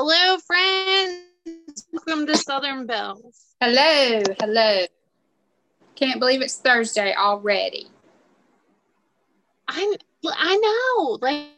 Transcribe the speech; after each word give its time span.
Hello, 0.00 0.38
friends. 0.46 1.24
Welcome 1.92 2.28
to 2.28 2.36
Southern 2.36 2.86
Bells. 2.86 3.46
Hello, 3.60 4.22
hello. 4.38 4.84
Can't 5.96 6.20
believe 6.20 6.40
it's 6.40 6.56
Thursday 6.56 7.16
already. 7.16 7.88
I 9.66 9.96
I 10.24 10.56
know. 10.56 11.18
Like 11.20 11.48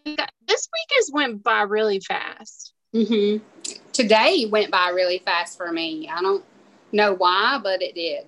this 0.48 0.68
week 0.72 0.96
has 0.96 1.10
went 1.12 1.44
by 1.44 1.60
really 1.64 2.00
fast. 2.00 2.72
Mm-hmm. 2.94 3.44
Today 3.92 4.46
went 4.50 4.70
by 4.70 4.88
really 4.88 5.18
fast 5.18 5.58
for 5.58 5.70
me. 5.70 6.08
I 6.10 6.22
don't 6.22 6.42
know 6.92 7.12
why, 7.12 7.60
but 7.62 7.82
it 7.82 7.94
did. 7.94 8.24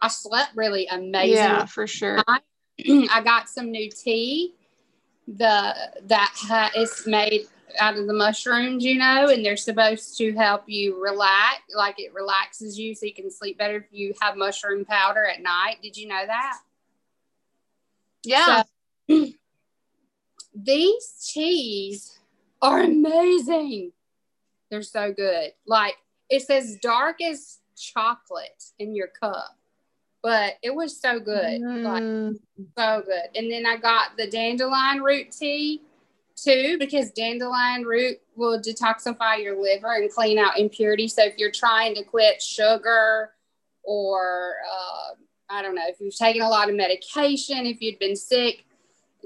I 0.00 0.06
slept 0.06 0.52
really 0.54 0.86
amazing. 0.86 1.34
Yeah, 1.34 1.64
for 1.64 1.88
sure. 1.88 2.22
I, 2.28 2.38
I 3.10 3.22
got 3.24 3.48
some 3.48 3.72
new 3.72 3.90
tea. 3.90 4.54
The 5.26 5.74
that 6.04 6.32
ha, 6.36 6.70
it's 6.76 7.08
made 7.08 7.48
out 7.78 7.96
of 7.96 8.06
the 8.06 8.12
mushrooms, 8.12 8.84
you 8.84 8.98
know, 8.98 9.28
and 9.28 9.44
they're 9.44 9.56
supposed 9.56 10.16
to 10.18 10.32
help 10.34 10.64
you 10.66 11.02
relax, 11.02 11.62
like 11.74 11.98
it 11.98 12.12
relaxes 12.14 12.78
you 12.78 12.94
so 12.94 13.06
you 13.06 13.14
can 13.14 13.30
sleep 13.30 13.58
better 13.58 13.76
if 13.76 13.86
you 13.90 14.14
have 14.20 14.36
mushroom 14.36 14.84
powder 14.84 15.24
at 15.26 15.42
night. 15.42 15.76
Did 15.82 15.96
you 15.96 16.08
know 16.08 16.24
that? 16.26 16.58
Yeah. 18.24 18.62
So, 19.08 19.26
these 20.54 21.30
teas 21.32 22.18
are 22.62 22.80
amazing. 22.80 23.92
They're 24.70 24.82
so 24.82 25.12
good. 25.12 25.52
Like 25.66 25.96
it's 26.30 26.50
as 26.50 26.76
dark 26.76 27.20
as 27.20 27.58
chocolate 27.76 28.64
in 28.78 28.94
your 28.94 29.08
cup, 29.08 29.56
but 30.22 30.54
it 30.62 30.74
was 30.74 30.98
so 30.98 31.20
good. 31.20 31.60
Mm. 31.60 31.82
Like 31.84 32.40
so 32.78 33.02
good. 33.04 33.36
And 33.36 33.50
then 33.50 33.66
I 33.66 33.76
got 33.76 34.16
the 34.16 34.26
dandelion 34.26 35.02
root 35.02 35.32
tea 35.32 35.82
too, 36.36 36.76
because 36.78 37.10
dandelion 37.12 37.84
root 37.84 38.18
will 38.36 38.60
detoxify 38.60 39.42
your 39.42 39.60
liver 39.60 39.94
and 39.94 40.10
clean 40.10 40.38
out 40.38 40.58
impurities. 40.58 41.14
So 41.14 41.24
if 41.24 41.38
you're 41.38 41.50
trying 41.50 41.94
to 41.94 42.02
quit 42.02 42.42
sugar 42.42 43.30
or 43.82 44.56
uh, 44.70 45.14
I 45.50 45.62
don't 45.62 45.74
know, 45.74 45.86
if 45.86 46.00
you've 46.00 46.16
taken 46.16 46.42
a 46.42 46.48
lot 46.48 46.68
of 46.68 46.74
medication, 46.74 47.66
if 47.66 47.80
you've 47.80 47.98
been 47.98 48.16
sick, 48.16 48.64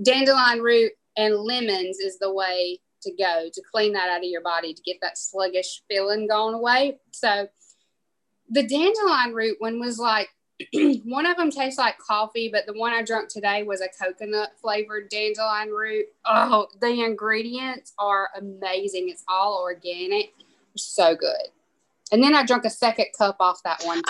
dandelion 0.02 0.60
root 0.60 0.92
and 1.16 1.34
lemons 1.34 1.98
is 1.98 2.18
the 2.18 2.32
way 2.32 2.80
to 3.02 3.12
go 3.12 3.48
to 3.52 3.62
clean 3.72 3.92
that 3.92 4.08
out 4.10 4.18
of 4.18 4.24
your 4.24 4.42
body 4.42 4.74
to 4.74 4.82
get 4.82 4.96
that 5.02 5.16
sluggish 5.16 5.82
feeling 5.88 6.26
gone 6.26 6.54
away. 6.54 6.98
So 7.12 7.48
the 8.50 8.62
dandelion 8.62 9.34
root 9.34 9.56
one 9.60 9.78
was 9.78 9.98
like 9.98 10.28
one 11.04 11.26
of 11.26 11.36
them 11.36 11.50
tastes 11.50 11.78
like 11.78 11.98
coffee, 11.98 12.48
but 12.48 12.66
the 12.66 12.72
one 12.72 12.92
I 12.92 13.02
drank 13.02 13.28
today 13.28 13.62
was 13.62 13.80
a 13.80 13.88
coconut 13.88 14.50
flavored 14.60 15.08
dandelion 15.08 15.70
root. 15.70 16.06
Oh, 16.24 16.66
the 16.80 17.04
ingredients 17.04 17.92
are 17.98 18.28
amazing. 18.36 19.08
It's 19.08 19.24
all 19.28 19.60
organic. 19.62 20.32
So 20.76 21.14
good. 21.14 21.48
And 22.10 22.22
then 22.22 22.34
I 22.34 22.44
drank 22.44 22.64
a 22.64 22.70
second 22.70 23.06
cup 23.16 23.36
off 23.40 23.62
that 23.64 23.82
one. 23.84 24.02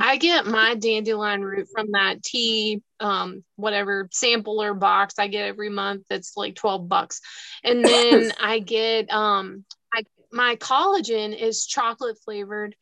I 0.00 0.16
get 0.18 0.46
my 0.46 0.74
dandelion 0.74 1.42
root 1.42 1.68
from 1.72 1.92
that 1.92 2.22
tea, 2.22 2.82
um, 3.00 3.44
whatever 3.56 4.08
sampler 4.12 4.74
box 4.74 5.14
I 5.18 5.26
get 5.26 5.46
every 5.46 5.68
month. 5.68 6.04
That's 6.08 6.36
like 6.36 6.54
12 6.54 6.88
bucks. 6.88 7.20
And 7.64 7.84
then 7.84 8.32
I 8.40 8.60
get, 8.60 9.10
um, 9.10 9.64
I, 9.92 10.04
my 10.30 10.56
collagen 10.56 11.38
is 11.38 11.66
chocolate 11.66 12.18
flavored 12.24 12.76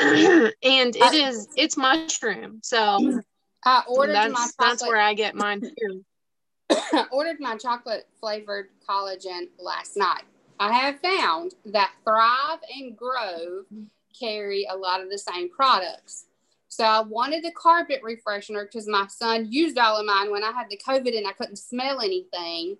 and 0.62 0.96
it 0.96 1.14
is, 1.14 1.48
it's 1.56 1.76
mushroom. 1.76 2.60
So 2.62 3.20
I 3.64 3.82
ordered 3.88 4.14
that's, 4.14 4.32
my 4.32 4.48
that's 4.58 4.80
chocolate- 4.80 4.88
where 4.88 5.00
I 5.00 5.14
get 5.14 5.34
mine 5.34 5.60
too. 5.60 6.04
I 6.70 7.06
ordered 7.12 7.40
my 7.40 7.56
chocolate 7.56 8.08
flavored 8.20 8.68
collagen 8.88 9.48
last 9.58 9.96
night. 9.96 10.24
I 10.58 10.72
have 10.72 11.00
found 11.00 11.54
that 11.66 11.92
Thrive 12.04 12.60
and 12.74 12.96
Grove 12.96 13.66
carry 14.18 14.66
a 14.70 14.76
lot 14.76 15.02
of 15.02 15.10
the 15.10 15.18
same 15.18 15.50
products. 15.50 16.26
So 16.68 16.84
I 16.84 17.00
wanted 17.00 17.44
the 17.44 17.52
carpet 17.52 18.00
refreshener 18.02 18.64
because 18.64 18.88
my 18.88 19.06
son 19.06 19.46
used 19.50 19.78
all 19.78 19.98
of 19.98 20.06
mine 20.06 20.30
when 20.30 20.42
I 20.44 20.50
had 20.52 20.68
the 20.70 20.78
COVID 20.86 21.16
and 21.16 21.26
I 21.26 21.32
couldn't 21.32 21.56
smell 21.56 22.00
anything. 22.00 22.76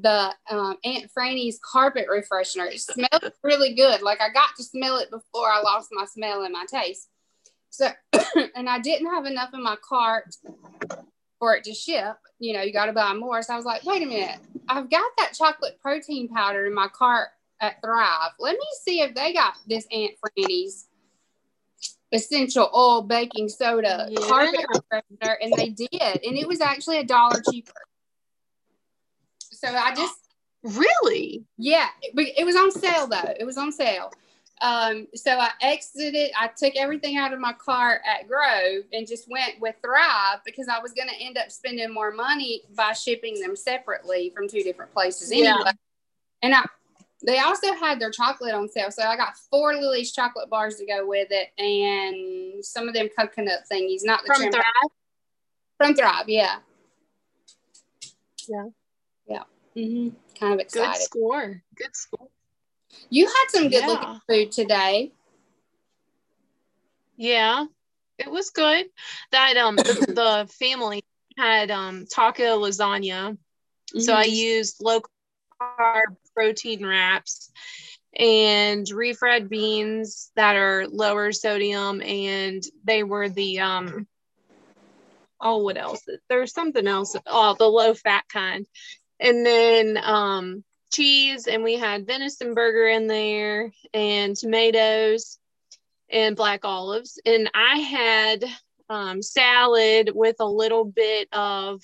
The 0.00 0.34
um, 0.50 0.76
Aunt 0.84 1.10
Franny's 1.16 1.58
carpet 1.64 2.06
refreshener. 2.10 2.70
It 2.70 2.80
smelled 2.80 3.32
really 3.42 3.74
good. 3.74 4.02
Like 4.02 4.20
I 4.20 4.30
got 4.32 4.50
to 4.56 4.64
smell 4.64 4.98
it 4.98 5.10
before 5.10 5.48
I 5.48 5.60
lost 5.62 5.88
my 5.92 6.04
smell 6.04 6.42
and 6.42 6.52
my 6.52 6.66
taste. 6.70 7.08
So, 7.70 7.88
and 8.54 8.68
I 8.68 8.78
didn't 8.78 9.10
have 9.10 9.26
enough 9.26 9.50
in 9.54 9.62
my 9.62 9.76
cart 9.86 10.34
for 11.38 11.54
it 11.54 11.64
to 11.64 11.74
ship. 11.74 12.16
You 12.38 12.54
know, 12.54 12.62
you 12.62 12.72
got 12.72 12.86
to 12.86 12.92
buy 12.92 13.14
more. 13.14 13.42
So 13.42 13.54
I 13.54 13.56
was 13.56 13.64
like, 13.64 13.84
wait 13.84 14.02
a 14.02 14.06
minute. 14.06 14.38
I've 14.68 14.90
got 14.90 15.10
that 15.18 15.34
chocolate 15.34 15.78
protein 15.80 16.28
powder 16.28 16.66
in 16.66 16.74
my 16.74 16.88
cart 16.88 17.28
at 17.60 17.80
Thrive. 17.82 18.32
Let 18.38 18.52
me 18.54 18.66
see 18.82 19.00
if 19.00 19.14
they 19.14 19.32
got 19.32 19.54
this 19.66 19.86
Aunt 19.90 20.12
Franny's 20.20 20.88
essential 22.12 22.70
oil 22.74 23.02
baking 23.02 23.48
soda 23.48 24.08
Yeah. 24.10 24.20
carpet 24.20 24.66
refreshener, 24.68 25.36
and 25.40 25.52
they 25.56 25.70
did, 25.70 26.24
and 26.24 26.36
it 26.36 26.46
was 26.46 26.60
actually 26.60 26.98
a 26.98 27.04
dollar 27.04 27.40
cheaper. 27.48 27.72
So 29.56 29.68
I 29.68 29.94
just 29.94 30.14
Really? 30.62 31.44
yeah, 31.58 31.88
it, 32.02 32.34
it 32.38 32.44
was 32.44 32.56
on 32.56 32.70
sale 32.72 33.06
though. 33.06 33.34
It 33.38 33.44
was 33.44 33.56
on 33.56 33.70
sale. 33.70 34.12
Um, 34.62 35.06
so 35.14 35.32
I 35.32 35.50
exited. 35.60 36.30
I 36.38 36.48
took 36.48 36.74
everything 36.76 37.18
out 37.18 37.32
of 37.32 37.40
my 37.40 37.52
cart 37.52 38.00
at 38.06 38.26
Grove 38.26 38.84
and 38.92 39.06
just 39.06 39.30
went 39.30 39.60
with 39.60 39.76
Thrive 39.82 40.40
because 40.44 40.66
I 40.66 40.80
was 40.80 40.92
going 40.92 41.08
to 41.08 41.14
end 41.22 41.36
up 41.36 41.50
spending 41.50 41.92
more 41.92 42.10
money 42.10 42.62
by 42.74 42.92
shipping 42.92 43.38
them 43.38 43.54
separately 43.54 44.32
from 44.34 44.48
two 44.48 44.62
different 44.62 44.92
places 44.92 45.30
anyway. 45.30 45.58
Yeah. 45.64 45.72
And 46.42 46.54
I, 46.54 46.64
they 47.24 47.38
also 47.38 47.74
had 47.74 48.00
their 48.00 48.10
chocolate 48.10 48.54
on 48.54 48.68
sale, 48.68 48.90
so 48.90 49.02
I 49.02 49.16
got 49.16 49.36
four 49.50 49.74
Lily's 49.74 50.12
chocolate 50.12 50.48
bars 50.48 50.76
to 50.76 50.86
go 50.86 51.06
with 51.06 51.28
it, 51.30 51.48
and 51.58 52.64
some 52.64 52.88
of 52.88 52.94
them 52.94 53.08
coconut 53.18 53.60
thingies. 53.70 54.00
Not 54.04 54.20
the 54.22 54.34
From 54.34 54.52
Thrive? 54.52 54.64
from 55.76 55.94
Thrive, 55.94 56.28
yeah, 56.28 56.56
Yeah. 58.48 58.66
Yeah. 59.76 59.84
hmm 59.84 60.08
Kind 60.38 60.54
of 60.54 60.60
excited. 60.60 60.92
Good 60.94 61.02
score. 61.02 61.62
Good 61.76 61.96
score. 61.96 62.28
You 63.10 63.26
had 63.26 63.44
some 63.48 63.68
good 63.70 63.80
Yeah. 63.80 63.86
looking 63.86 64.20
food 64.28 64.52
today. 64.52 65.12
Yeah, 67.16 67.66
it 68.18 68.30
was 68.30 68.50
good. 68.50 68.86
That 69.32 69.56
um 69.56 69.76
the, 69.82 69.94
the 70.08 70.52
family 70.58 71.04
had 71.38 71.70
um 71.70 72.06
taco 72.06 72.58
lasagna. 72.60 73.38
So 73.98 74.14
I 74.14 74.24
Mhm. 74.24 74.36
used 74.36 74.76
low 74.82 75.00
carb 75.60 76.16
protein 76.34 76.84
wraps 76.86 77.50
and 78.18 78.86
refried 78.86 79.48
beans 79.48 80.30
that 80.36 80.56
are 80.56 80.86
lower 80.88 81.32
sodium 81.32 82.02
and 82.02 82.62
they 82.84 83.02
were 83.02 83.28
the 83.28 83.60
um 83.60 84.06
oh 85.40 85.58
what 85.58 85.76
else? 85.76 86.02
There's 86.28 86.52
something 86.52 86.86
else. 86.86 87.16
Oh, 87.26 87.54
the 87.58 87.66
low 87.68 87.94
fat 87.94 88.24
kind. 88.28 88.66
And 89.20 89.44
then 89.46 89.98
um 90.02 90.64
cheese 90.92 91.46
and 91.46 91.62
we 91.64 91.74
had 91.74 92.06
venison 92.06 92.54
burger 92.54 92.86
in 92.86 93.06
there 93.06 93.72
and 93.92 94.36
tomatoes 94.36 95.38
and 96.10 96.36
black 96.36 96.64
olives. 96.64 97.20
And 97.24 97.50
i 97.54 97.78
had 97.78 98.44
um, 98.88 99.22
salad 99.22 100.10
with 100.14 100.36
a 100.40 100.46
little 100.46 100.84
bit 100.84 101.28
of 101.32 101.82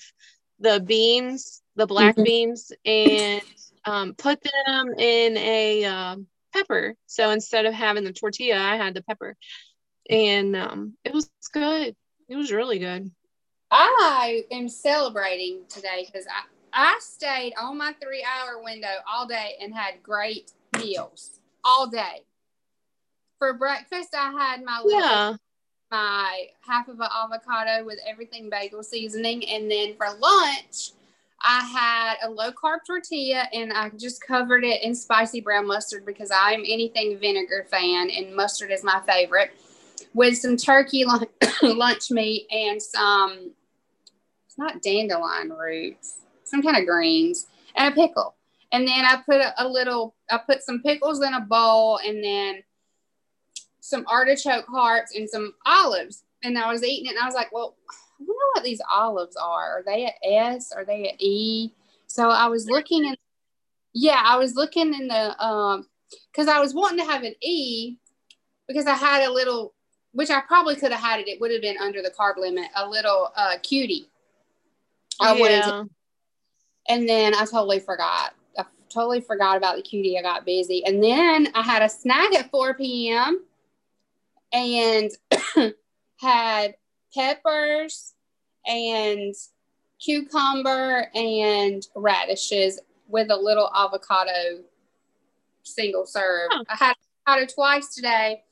the 0.59 0.79
beans 0.79 1.61
the 1.75 1.87
black 1.87 2.15
Mhm. 2.15 2.23
beans 2.23 2.71
and 2.85 3.41
um, 3.85 4.13
put 4.15 4.39
them 4.43 4.93
in 4.97 5.37
a 5.37 5.83
uh, 5.85 6.15
pepper. 6.53 6.95
So 7.07 7.31
instead 7.31 7.65
of 7.65 7.73
having 7.73 8.03
the 8.03 8.13
tortilla 8.13 8.57
i 8.59 8.77
had 8.77 8.93
the 8.95 9.03
pepper. 9.03 9.35
And 10.09 10.55
um, 10.55 10.97
it 11.03 11.13
was 11.13 11.29
good. 11.51 11.95
It 12.29 12.35
was 12.35 12.51
really 12.51 12.79
good. 12.79 13.11
I 13.71 14.43
am 14.51 14.67
celebrating 14.67 15.61
today 15.69 16.05
because 16.05 16.25
I, 16.27 16.43
I 16.73 16.97
stayed 17.01 17.53
on 17.59 17.77
my 17.77 17.93
three 18.01 18.23
hour 18.23 18.61
window 18.63 18.95
all 19.07 19.27
day 19.27 19.55
and 19.61 19.73
had 19.73 20.01
great 20.01 20.51
meals 20.77 21.39
all 21.63 21.87
day. 21.87 22.23
For 23.39 23.53
breakfast, 23.53 24.15
I 24.15 24.31
had 24.31 24.63
my 24.63 24.81
little, 24.81 24.99
yeah 24.99 25.35
my 25.93 26.47
half 26.61 26.87
of 26.87 26.99
an 26.99 27.07
avocado 27.15 27.85
with 27.85 27.99
everything 28.07 28.49
bagel 28.49 28.81
seasoning, 28.81 29.47
and 29.47 29.69
then 29.69 29.95
for 29.95 30.07
lunch, 30.19 30.91
I 31.39 31.59
had 31.59 32.27
a 32.27 32.31
low 32.31 32.51
carb 32.51 32.79
tortilla 32.87 33.47
and 33.53 33.71
I 33.71 33.89
just 33.89 34.25
covered 34.25 34.63
it 34.63 34.81
in 34.81 34.95
spicy 34.95 35.39
brown 35.41 35.67
mustard 35.67 36.03
because 36.05 36.31
I'm 36.33 36.61
anything 36.61 37.19
vinegar 37.19 37.67
fan 37.69 38.09
and 38.09 38.35
mustard 38.35 38.71
is 38.71 38.83
my 38.83 39.01
favorite. 39.05 39.51
With 40.15 40.37
some 40.37 40.57
turkey 40.57 41.05
lunch, 41.05 41.29
lunch 41.61 42.09
meat 42.09 42.47
and 42.49 42.81
some, 42.81 43.51
it's 44.47 44.57
not 44.57 44.81
dandelion 44.81 45.49
roots, 45.49 46.21
some 46.43 46.61
kind 46.61 46.77
of 46.77 46.85
greens 46.85 47.47
and 47.75 47.93
a 47.93 47.95
pickle. 47.95 48.35
And 48.71 48.87
then 48.87 49.05
I 49.05 49.21
put 49.25 49.39
a, 49.39 49.53
a 49.63 49.67
little, 49.67 50.15
I 50.31 50.39
put 50.39 50.63
some 50.63 50.81
pickles 50.81 51.21
in 51.23 51.33
a 51.33 51.41
bowl 51.41 51.99
and 52.05 52.23
then 52.23 52.63
some 53.79 54.05
artichoke 54.07 54.65
hearts 54.67 55.15
and 55.15 55.29
some 55.29 55.53
olives. 55.65 56.23
And 56.43 56.57
I 56.57 56.71
was 56.71 56.83
eating 56.83 57.05
it 57.05 57.15
and 57.15 57.19
I 57.19 57.25
was 57.25 57.35
like, 57.35 57.51
well, 57.51 57.75
I 57.91 57.95
wonder 58.19 58.45
what 58.53 58.63
these 58.63 58.81
olives 58.91 59.35
are. 59.35 59.79
Are 59.79 59.83
they 59.85 60.05
at 60.05 60.15
S? 60.23 60.71
Are 60.71 60.85
they 60.85 61.09
at 61.09 61.21
E? 61.21 61.73
So 62.07 62.29
I 62.29 62.47
was 62.47 62.67
looking 62.67 63.05
in 63.05 63.15
Yeah, 63.93 64.21
I 64.23 64.37
was 64.37 64.55
looking 64.55 64.93
in 64.93 65.07
the 65.07 65.43
um 65.43 65.87
because 66.31 66.47
I 66.47 66.59
was 66.59 66.73
wanting 66.73 67.05
to 67.05 67.11
have 67.11 67.23
an 67.23 67.35
E 67.41 67.97
because 68.67 68.85
I 68.85 68.93
had 68.93 69.27
a 69.27 69.31
little, 69.31 69.73
which 70.13 70.29
I 70.29 70.41
probably 70.41 70.75
could 70.75 70.91
have 70.91 71.01
had 71.01 71.19
it. 71.19 71.27
It 71.27 71.41
would 71.41 71.51
have 71.51 71.61
been 71.61 71.77
under 71.77 72.01
the 72.01 72.11
carb 72.11 72.37
limit. 72.37 72.69
A 72.75 72.87
little 72.87 73.31
uh, 73.35 73.57
cutie. 73.61 74.09
I 75.19 75.33
wanted 75.33 75.63
to, 75.63 75.89
and 76.87 77.07
then 77.07 77.33
I 77.35 77.45
totally 77.45 77.79
forgot. 77.79 78.33
I 78.57 78.65
totally 78.89 79.21
forgot 79.21 79.57
about 79.57 79.75
the 79.75 79.81
cutie. 79.81 80.17
I 80.17 80.21
got 80.21 80.45
busy, 80.45 80.85
and 80.85 81.03
then 81.03 81.49
I 81.53 81.61
had 81.61 81.81
a 81.81 81.89
snack 81.89 82.33
at 82.35 82.51
4 82.51 82.75
p.m. 82.75 83.43
and 84.51 85.11
had 86.17 86.75
peppers 87.13 88.13
and 88.65 89.33
cucumber 90.03 91.07
and 91.13 91.85
radishes 91.95 92.79
with 93.07 93.29
a 93.29 93.35
little 93.35 93.69
avocado 93.75 94.63
single 95.63 96.05
serve. 96.05 96.49
I 96.67 96.75
had 96.75 96.95
avocado 97.27 97.53
twice 97.53 97.93
today. 97.93 98.43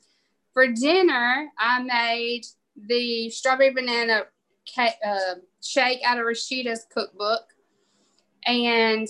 For 0.53 0.67
dinner, 0.67 1.47
I 1.57 1.81
made 1.81 2.45
the 2.75 3.29
strawberry 3.29 3.71
banana 3.73 4.23
ca- 4.73 4.95
uh, 5.05 5.35
shake 5.63 5.99
out 6.05 6.17
of 6.17 6.25
Rashida's 6.25 6.85
cookbook, 6.93 7.43
and 8.45 9.07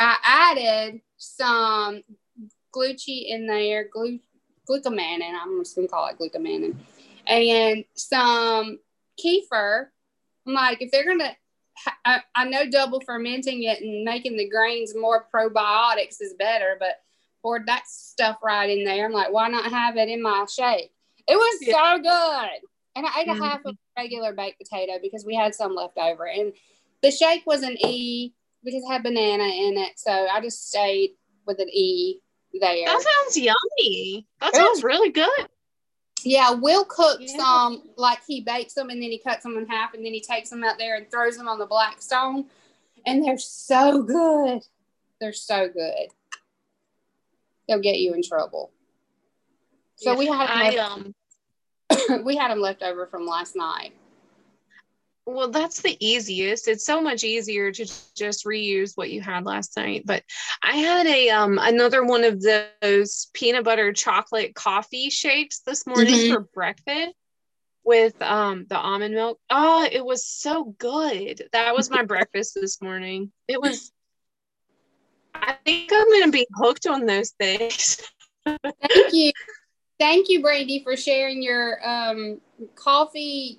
I 0.00 0.16
added 0.22 1.00
some 1.16 2.02
glucci 2.74 3.26
in 3.28 3.46
there, 3.46 3.88
glu- 3.92 4.20
glucomannan. 4.68 5.32
I'm 5.40 5.60
just 5.62 5.74
gonna 5.76 5.88
call 5.88 6.08
it 6.08 6.18
glucomannan, 6.18 6.76
and 7.26 7.84
some 7.94 8.78
kefir. 9.22 9.86
I'm 10.46 10.54
like, 10.54 10.80
if 10.82 10.90
they're 10.90 11.06
gonna 11.06 11.36
I, 12.04 12.22
I 12.34 12.44
know 12.44 12.68
double 12.68 13.00
fermenting 13.00 13.62
it 13.62 13.80
and 13.80 14.04
making 14.04 14.36
the 14.36 14.48
grains 14.48 14.96
more 14.96 15.26
probiotics 15.32 16.20
is 16.20 16.34
better, 16.38 16.76
but 16.80 16.96
poured 17.40 17.66
that 17.68 17.84
stuff 17.86 18.38
right 18.42 18.68
in 18.68 18.84
there. 18.84 19.06
I'm 19.06 19.12
like, 19.12 19.32
why 19.32 19.48
not 19.48 19.70
have 19.70 19.96
it 19.96 20.08
in 20.08 20.20
my 20.20 20.44
shake? 20.52 20.90
It 21.28 21.36
was 21.36 21.58
Yeah. 21.60 21.74
so 21.74 22.02
good. 22.02 22.60
And 22.96 23.06
I 23.06 23.20
ate 23.20 23.28
a 23.28 23.34
Mhm. 23.34 23.38
half 23.48 23.60
of 23.64 23.76
regular 23.96 24.32
baked 24.32 24.58
potato 24.58 24.94
because 25.00 25.24
we 25.24 25.36
had 25.36 25.54
some 25.54 25.74
left 25.76 25.98
over. 25.98 26.26
And 26.26 26.52
the 27.00 27.12
shake 27.12 27.46
was 27.46 27.62
an 27.62 27.76
E 27.86 28.32
because 28.64 28.82
it 28.82 28.92
had 28.92 29.02
banana 29.02 29.44
in 29.44 29.76
it. 29.78 29.98
So 29.98 30.10
I 30.12 30.40
just 30.40 30.68
stayed 30.68 31.10
with 31.46 31.58
an 31.60 31.68
E 31.68 32.20
there. 32.60 32.86
That 32.86 33.02
sounds 33.02 33.36
yummy. 33.36 34.26
That 34.40 34.54
sounds 34.54 34.82
really 34.82 35.10
good. 35.10 35.48
Yeah, 36.24 36.50
Will 36.50 36.84
cooked 36.84 37.22
Yeah. 37.22 37.36
some 37.36 37.82
like 37.96 38.20
he 38.26 38.40
bakes 38.40 38.74
them 38.74 38.90
and 38.90 39.00
then 39.00 39.10
he 39.10 39.18
cuts 39.18 39.44
them 39.44 39.56
in 39.56 39.66
half 39.66 39.94
and 39.94 40.04
then 40.04 40.12
he 40.12 40.20
takes 40.20 40.50
them 40.50 40.64
out 40.64 40.76
there 40.78 40.96
and 40.96 41.10
throws 41.10 41.36
them 41.36 41.48
on 41.48 41.58
the 41.58 41.66
black 41.66 42.02
stone. 42.02 42.46
And 43.06 43.24
they're 43.24 43.38
so 43.38 44.02
good. 44.02 44.62
They're 45.20 45.32
so 45.32 45.68
good. 45.68 46.08
They'll 47.68 47.80
get 47.80 47.98
you 47.98 48.14
in 48.14 48.22
trouble. 48.22 48.72
So 49.96 50.16
we 50.16 50.26
had 50.26 50.48
I 50.50 50.74
them 50.74 51.14
um 51.90 52.24
we 52.24 52.36
had 52.36 52.50
them 52.50 52.60
left 52.60 52.82
over 52.82 53.06
from 53.06 53.26
last 53.26 53.54
night. 53.56 53.92
Well 55.28 55.50
that's 55.50 55.82
the 55.82 55.96
easiest. 56.04 56.68
It's 56.68 56.86
so 56.86 57.00
much 57.02 57.22
easier 57.24 57.70
to 57.72 57.84
just 57.84 58.44
reuse 58.46 58.96
what 58.96 59.10
you 59.10 59.20
had 59.20 59.44
last 59.44 59.76
night. 59.76 60.02
But 60.06 60.22
I 60.62 60.76
had 60.76 61.06
a 61.06 61.28
um 61.30 61.58
another 61.60 62.04
one 62.04 62.24
of 62.24 62.42
those 62.42 63.28
peanut 63.34 63.64
butter 63.64 63.92
chocolate 63.92 64.54
coffee 64.54 65.10
shakes 65.10 65.60
this 65.60 65.86
morning 65.86 66.14
Mhm. 66.14 66.28
for 66.28 66.40
breakfast 66.54 67.14
with 67.84 68.20
um 68.22 68.66
the 68.68 68.76
almond 68.76 69.14
milk. 69.14 69.38
Oh, 69.50 69.86
it 69.90 70.04
was 70.04 70.26
so 70.26 70.74
good. 70.78 71.48
That 71.52 71.74
was 71.74 71.90
my 71.90 72.04
breakfast 72.04 72.54
this 72.54 72.80
morning. 72.80 73.32
It 73.46 73.60
was 73.60 73.92
I 75.34 75.56
think 75.64 75.92
I'm 75.92 76.10
gonna 76.20 76.32
be 76.32 76.46
hooked 76.56 76.86
on 76.86 77.06
those 77.06 77.30
things. 77.30 78.02
Thank 78.46 79.12
you. 79.12 79.32
Thank 79.98 80.28
you, 80.28 80.40
Brandy, 80.40 80.82
for 80.82 80.96
sharing 80.96 81.42
your 81.42 81.86
um, 81.86 82.40
coffee 82.76 83.58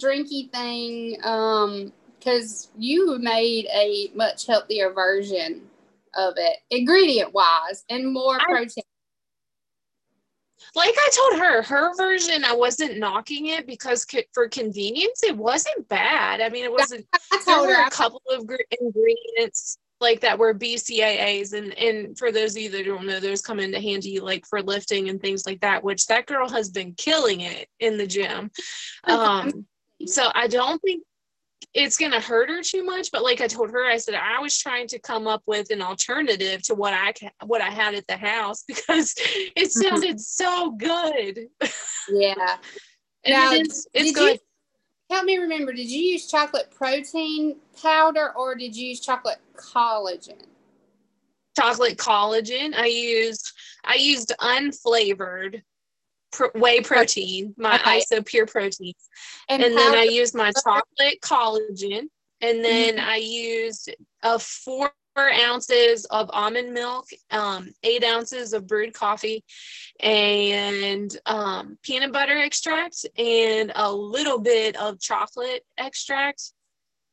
drinky 0.00 0.50
thing. 0.50 1.18
Um, 1.24 1.92
because 2.18 2.68
you 2.76 3.16
made 3.18 3.66
a 3.66 4.10
much 4.14 4.46
healthier 4.46 4.92
version 4.92 5.62
of 6.14 6.34
it, 6.36 6.56
ingredient 6.70 7.32
wise, 7.32 7.84
and 7.88 8.12
more 8.12 8.40
I- 8.40 8.44
protein. 8.44 8.82
like 10.74 10.94
I 10.96 11.10
told 11.14 11.40
her, 11.40 11.62
her 11.62 11.94
version, 11.96 12.44
I 12.44 12.54
wasn't 12.54 12.98
knocking 12.98 13.46
it 13.46 13.66
because 13.66 14.04
co- 14.04 14.18
for 14.32 14.48
convenience, 14.48 15.22
it 15.22 15.36
wasn't 15.36 15.88
bad. 15.88 16.40
I 16.40 16.48
mean, 16.48 16.64
it 16.64 16.72
wasn't. 16.72 17.06
I 17.32 17.42
There 17.46 17.60
were 17.60 17.86
a 17.86 17.90
couple 17.90 18.20
of 18.30 18.46
gr- 18.46 18.56
ingredients 18.80 19.78
like 20.00 20.20
that 20.20 20.38
were 20.38 20.54
BCAAs, 20.54 21.52
and 21.54 21.72
and 21.78 22.18
for 22.18 22.30
those 22.32 22.56
of 22.56 22.62
you 22.62 22.70
that 22.70 22.84
don't 22.84 23.06
know, 23.06 23.20
those 23.20 23.40
come 23.42 23.60
into 23.60 23.80
handy 23.80 24.18
like 24.20 24.44
for 24.46 24.60
lifting 24.62 25.08
and 25.08 25.20
things 25.20 25.46
like 25.46 25.60
that. 25.60 25.82
Which 25.84 26.06
that 26.08 26.26
girl 26.26 26.48
has 26.48 26.68
been 26.68 26.94
killing 26.94 27.40
it 27.42 27.68
in 27.80 27.96
the 27.96 28.06
gym. 28.06 28.50
Um, 29.04 29.66
so 30.06 30.30
I 30.34 30.46
don't 30.46 30.80
think 30.80 31.02
it's 31.74 31.96
gonna 31.96 32.20
hurt 32.20 32.48
her 32.50 32.62
too 32.62 32.84
much. 32.84 33.10
But 33.12 33.22
like 33.22 33.40
I 33.40 33.46
told 33.46 33.70
her, 33.70 33.84
I 33.84 33.98
said 33.98 34.14
I 34.14 34.40
was 34.40 34.58
trying 34.58 34.86
to 34.88 34.98
come 34.98 35.26
up 35.26 35.42
with 35.46 35.70
an 35.70 35.82
alternative 35.82 36.62
to 36.64 36.74
what 36.74 36.94
I 36.94 37.12
ca- 37.12 37.46
what 37.46 37.60
I 37.60 37.70
had 37.70 37.94
at 37.94 38.06
the 38.06 38.16
house 38.16 38.64
because 38.68 39.14
it 39.18 39.54
mm-hmm. 39.56 39.80
sounded 39.80 40.20
so 40.20 40.72
good. 40.72 41.48
yeah. 42.10 42.56
And 43.24 43.32
Now, 43.32 43.52
it 43.52 43.66
is, 43.66 43.86
it's 43.92 44.12
good. 44.12 44.38
you 45.10 45.16
help 45.16 45.24
me 45.24 45.38
remember? 45.38 45.72
Did 45.72 45.90
you 45.90 46.00
use 46.00 46.28
chocolate 46.28 46.70
protein 46.70 47.56
powder 47.82 48.32
or 48.36 48.54
did 48.54 48.76
you 48.76 48.90
use 48.90 49.00
chocolate 49.00 49.40
collagen? 49.56 50.46
chocolate 51.58 51.96
collagen. 51.96 52.74
I 52.74 52.86
used 52.86 53.52
I 53.84 53.94
used 53.94 54.32
unflavored 54.40 55.62
pr- 56.32 56.46
whey 56.54 56.80
protein, 56.80 57.54
my 57.56 57.76
Okay. 57.76 58.00
Isopure 58.00 58.50
protein, 58.50 58.94
And, 59.48 59.62
and 59.62 59.76
then 59.76 59.94
I 59.94 60.04
used 60.04 60.34
my 60.34 60.52
chocolate 60.52 61.20
collagen, 61.20 62.08
and 62.40 62.64
then 62.64 62.98
I 62.98 63.16
used 63.16 63.94
a 64.22 64.38
four 64.38 64.92
ounces 65.18 66.04
of 66.06 66.30
almond 66.32 66.72
milk, 66.72 67.06
um, 67.30 67.72
eight 67.82 68.04
ounces 68.04 68.52
of 68.52 68.66
brewed 68.66 68.94
coffee, 68.94 69.44
and 70.00 71.16
um, 71.26 71.76
peanut 71.82 72.12
butter 72.12 72.38
extract, 72.38 73.04
and 73.16 73.72
a 73.74 73.92
little 73.92 74.38
bit 74.38 74.76
of 74.76 75.00
chocolate 75.00 75.64
extract. 75.76 76.52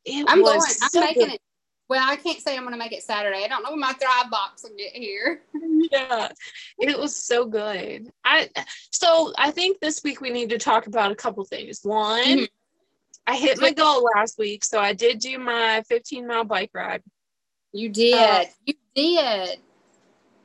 It 0.05 0.25
I'm 0.27 0.43
going. 0.43 0.57
I'm 0.57 0.89
so 0.89 0.99
making 0.99 1.23
good. 1.23 1.33
it. 1.33 1.41
Well, 1.87 2.03
I 2.03 2.15
can't 2.15 2.39
say 2.41 2.55
I'm 2.55 2.63
going 2.63 2.73
to 2.73 2.79
make 2.79 2.91
it 2.93 3.03
Saturday. 3.03 3.43
I 3.43 3.47
don't 3.47 3.63
know 3.63 3.71
when 3.71 3.79
my 3.79 3.93
Thrive 3.93 4.31
box 4.31 4.63
will 4.63 4.75
get 4.77 4.93
here. 4.93 5.41
yeah 5.91 6.29
it 6.79 6.97
was 6.97 7.15
so 7.15 7.45
good 7.45 8.11
i 8.25 8.49
so 8.91 9.31
i 9.37 9.49
think 9.51 9.79
this 9.79 10.01
week 10.03 10.19
we 10.19 10.29
need 10.29 10.49
to 10.49 10.57
talk 10.57 10.87
about 10.87 11.11
a 11.11 11.15
couple 11.15 11.43
things 11.45 11.79
one 11.83 12.39
Mhm. 12.39 12.47
i 13.27 13.35
hit 13.35 13.61
my 13.61 13.71
goal 13.71 14.03
last 14.15 14.37
week 14.37 14.63
so 14.65 14.79
i 14.79 14.93
did 14.93 15.19
do 15.19 15.37
my 15.39 15.83
15 15.87 16.27
mile 16.27 16.43
bike 16.43 16.71
ride 16.73 17.03
You 17.71 17.89
did. 17.89 18.13
Uh, 18.13 18.45
you 18.65 18.73
did. 18.95 19.59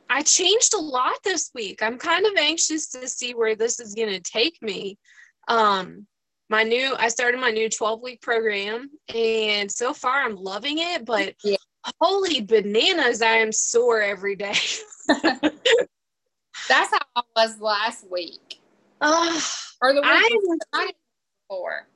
i 0.08 0.22
changed 0.22 0.74
a 0.74 0.78
lot 0.80 1.14
this 1.24 1.50
week 1.54 1.82
i'm 1.82 1.98
kind 1.98 2.24
of 2.26 2.32
anxious 2.36 2.88
to 2.90 3.08
see 3.08 3.34
where 3.34 3.56
this 3.56 3.80
is 3.80 3.94
going 3.94 4.10
to 4.10 4.20
take 4.20 4.60
me 4.62 4.98
um 5.48 6.06
my 6.50 6.62
new 6.62 6.94
i 6.98 7.08
started 7.08 7.40
my 7.40 7.50
new 7.50 7.68
12 7.70 8.02
week 8.02 8.20
program 8.20 8.90
and 9.14 9.70
so 9.70 9.94
far 9.94 10.22
i'm 10.22 10.36
loving 10.36 10.78
it 10.78 11.04
but 11.04 11.34
Yeah. 11.42 11.56
holy 12.00 12.42
bananas 12.42 13.22
i 13.22 13.36
am 13.36 13.52
sore 13.52 14.02
every 14.02 14.36
day 14.36 14.54
That's 16.70 16.90
how 16.92 17.00
I 17.16 17.22
was 17.36 17.60
last 17.60 18.08
week. 18.10 18.60
Ugh. 19.00 19.42
Or 19.82 19.92
the 19.92 20.02
week 20.02 20.60
I 20.72 20.92
before. 21.48 21.88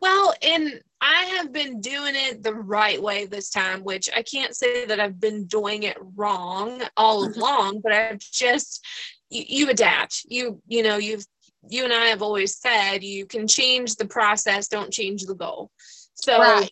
Well, 0.00 0.34
and 0.42 0.80
I 1.02 1.24
have 1.36 1.52
been 1.52 1.80
doing 1.80 2.14
it 2.16 2.42
the 2.42 2.54
right 2.54 3.00
way 3.00 3.26
this 3.26 3.50
time, 3.50 3.84
which 3.84 4.08
I 4.16 4.22
can't 4.22 4.56
say 4.56 4.86
that 4.86 4.98
I've 4.98 5.20
been 5.20 5.44
doing 5.44 5.82
it 5.82 5.98
wrong 6.16 6.82
all 6.96 7.24
along, 7.36 7.80
but 7.82 7.92
I've 7.92 8.18
just 8.18 8.84
you, 9.28 9.44
you 9.46 9.70
adapt. 9.70 10.22
You 10.26 10.62
you 10.66 10.82
know 10.82 10.96
you've 10.96 11.26
you 11.68 11.84
and 11.84 11.92
I 11.92 12.06
have 12.06 12.22
always 12.22 12.56
said 12.56 13.02
you 13.02 13.26
can 13.26 13.46
change 13.46 13.96
the 13.96 14.06
process, 14.06 14.68
don't 14.68 14.92
change 14.92 15.24
the 15.24 15.34
goal. 15.34 15.70
So 16.14 16.38
Right. 16.38 16.70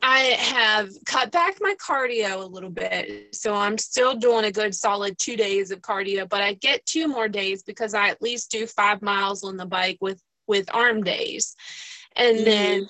I 0.00 0.18
have 0.18 0.90
cut 1.06 1.32
back 1.32 1.56
my 1.60 1.74
cardio 1.74 2.42
a 2.42 2.46
little 2.46 2.70
bit. 2.70 3.34
So 3.34 3.54
I'm 3.54 3.76
still 3.78 4.14
doing 4.14 4.44
a 4.44 4.52
good 4.52 4.74
solid 4.74 5.18
two 5.18 5.36
days 5.36 5.70
of 5.70 5.80
cardio, 5.80 6.28
but 6.28 6.40
I 6.40 6.54
get 6.54 6.86
two 6.86 7.08
more 7.08 7.28
days 7.28 7.62
because 7.64 7.94
I 7.94 8.08
at 8.08 8.22
least 8.22 8.50
do 8.50 8.66
five 8.66 9.02
miles 9.02 9.42
on 9.42 9.56
the 9.56 9.66
bike 9.66 9.98
with 10.00 10.22
with 10.46 10.72
arm 10.72 11.02
days. 11.02 11.56
And 12.16 12.46
then 12.46 12.88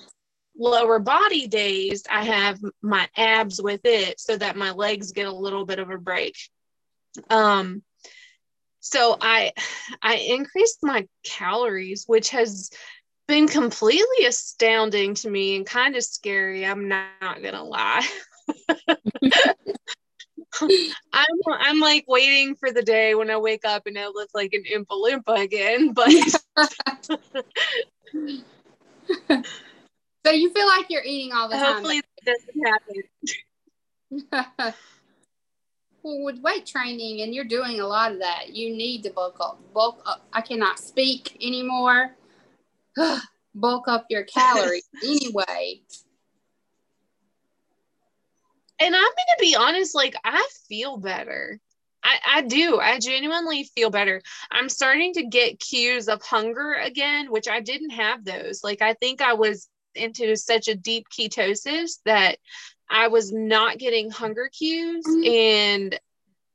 lower 0.57 0.99
body 0.99 1.47
days, 1.47 2.03
I 2.09 2.23
have 2.23 2.59
my 2.81 3.09
abs 3.17 3.61
with 3.61 3.81
it 3.85 4.19
so 4.19 4.37
that 4.37 4.55
my 4.55 4.71
legs 4.71 5.11
get 5.11 5.27
a 5.27 5.31
little 5.31 5.65
bit 5.65 5.79
of 5.79 5.89
a 5.89 5.97
break. 5.97 6.35
Um 7.29 7.81
so 8.79 9.17
I 9.19 9.51
I 10.01 10.15
increased 10.15 10.79
my 10.81 11.07
calories, 11.23 12.05
which 12.07 12.29
has 12.29 12.71
been 13.27 13.47
completely 13.47 14.25
astounding 14.25 15.13
to 15.15 15.29
me 15.29 15.55
and 15.55 15.65
kind 15.65 15.95
of 15.95 16.03
scary. 16.03 16.65
I'm 16.65 16.87
not, 16.87 17.07
gonna 17.21 17.63
lie. 17.63 18.07
I'm 21.13 21.27
I'm 21.47 21.79
like 21.79 22.05
waiting 22.07 22.55
for 22.55 22.71
the 22.71 22.81
day 22.81 23.13
when 23.15 23.29
I 23.29 23.37
wake 23.37 23.65
up 23.65 23.85
and 23.85 23.97
I 23.97 24.07
look 24.07 24.29
like 24.33 24.53
an 24.53 24.63
Oompa 24.73 24.85
Loompa 24.87 25.41
again. 25.41 25.93
But 25.93 26.09
so 30.25 30.31
you 30.31 30.51
feel 30.51 30.67
like 30.67 30.87
you're 30.89 31.03
eating 31.03 31.33
all 31.33 31.49
the 31.49 31.55
time. 31.55 31.73
Hopefully 31.73 32.01
that 32.25 32.25
doesn't 32.25 32.65
happen. 32.65 33.03
well, 36.03 36.23
with 36.23 36.39
weight 36.39 36.65
training 36.65 37.21
and 37.21 37.33
you're 37.33 37.45
doing 37.45 37.79
a 37.79 37.87
lot 37.87 38.11
of 38.11 38.19
that, 38.19 38.49
you 38.49 38.75
need 38.75 39.03
to 39.03 39.09
bulk 39.09 39.37
up. 39.39 39.59
Bulk 39.73 40.01
up. 40.05 40.25
I 40.33 40.41
cannot 40.41 40.79
speak 40.79 41.37
anymore. 41.41 42.15
bulk 43.55 43.87
up 43.87 44.05
your 44.09 44.23
calories 44.23 44.87
anyway. 45.03 45.81
And 48.81 48.95
I'm 48.95 49.01
going 49.01 49.37
to 49.37 49.41
be 49.41 49.55
honest, 49.55 49.93
like, 49.93 50.15
I 50.23 50.47
feel 50.69 50.97
better. 50.97 51.59
I, 52.01 52.19
I 52.35 52.41
do. 52.41 52.79
I 52.79 52.97
genuinely 52.99 53.65
feel 53.75 53.89
better. 53.89 54.21
I'm 54.49 54.69
starting 54.69 55.13
to 55.15 55.25
get 55.25 55.59
cues 55.59 56.07
of 56.07 56.21
hunger 56.21 56.73
again, 56.73 57.29
which 57.29 57.49
I 57.49 57.59
didn't 57.59 57.89
have 57.89 58.23
those. 58.23 58.63
Like, 58.63 58.81
I 58.81 58.93
think 58.93 59.21
I 59.21 59.33
was 59.33 59.67
into 59.95 60.35
such 60.37 60.69
a 60.69 60.75
deep 60.75 61.07
ketosis 61.09 61.99
that 62.05 62.37
I 62.89 63.07
was 63.07 63.31
not 63.31 63.77
getting 63.77 64.09
hunger 64.09 64.49
cues 64.51 65.05
mm-hmm. 65.05 65.31
and 65.31 65.99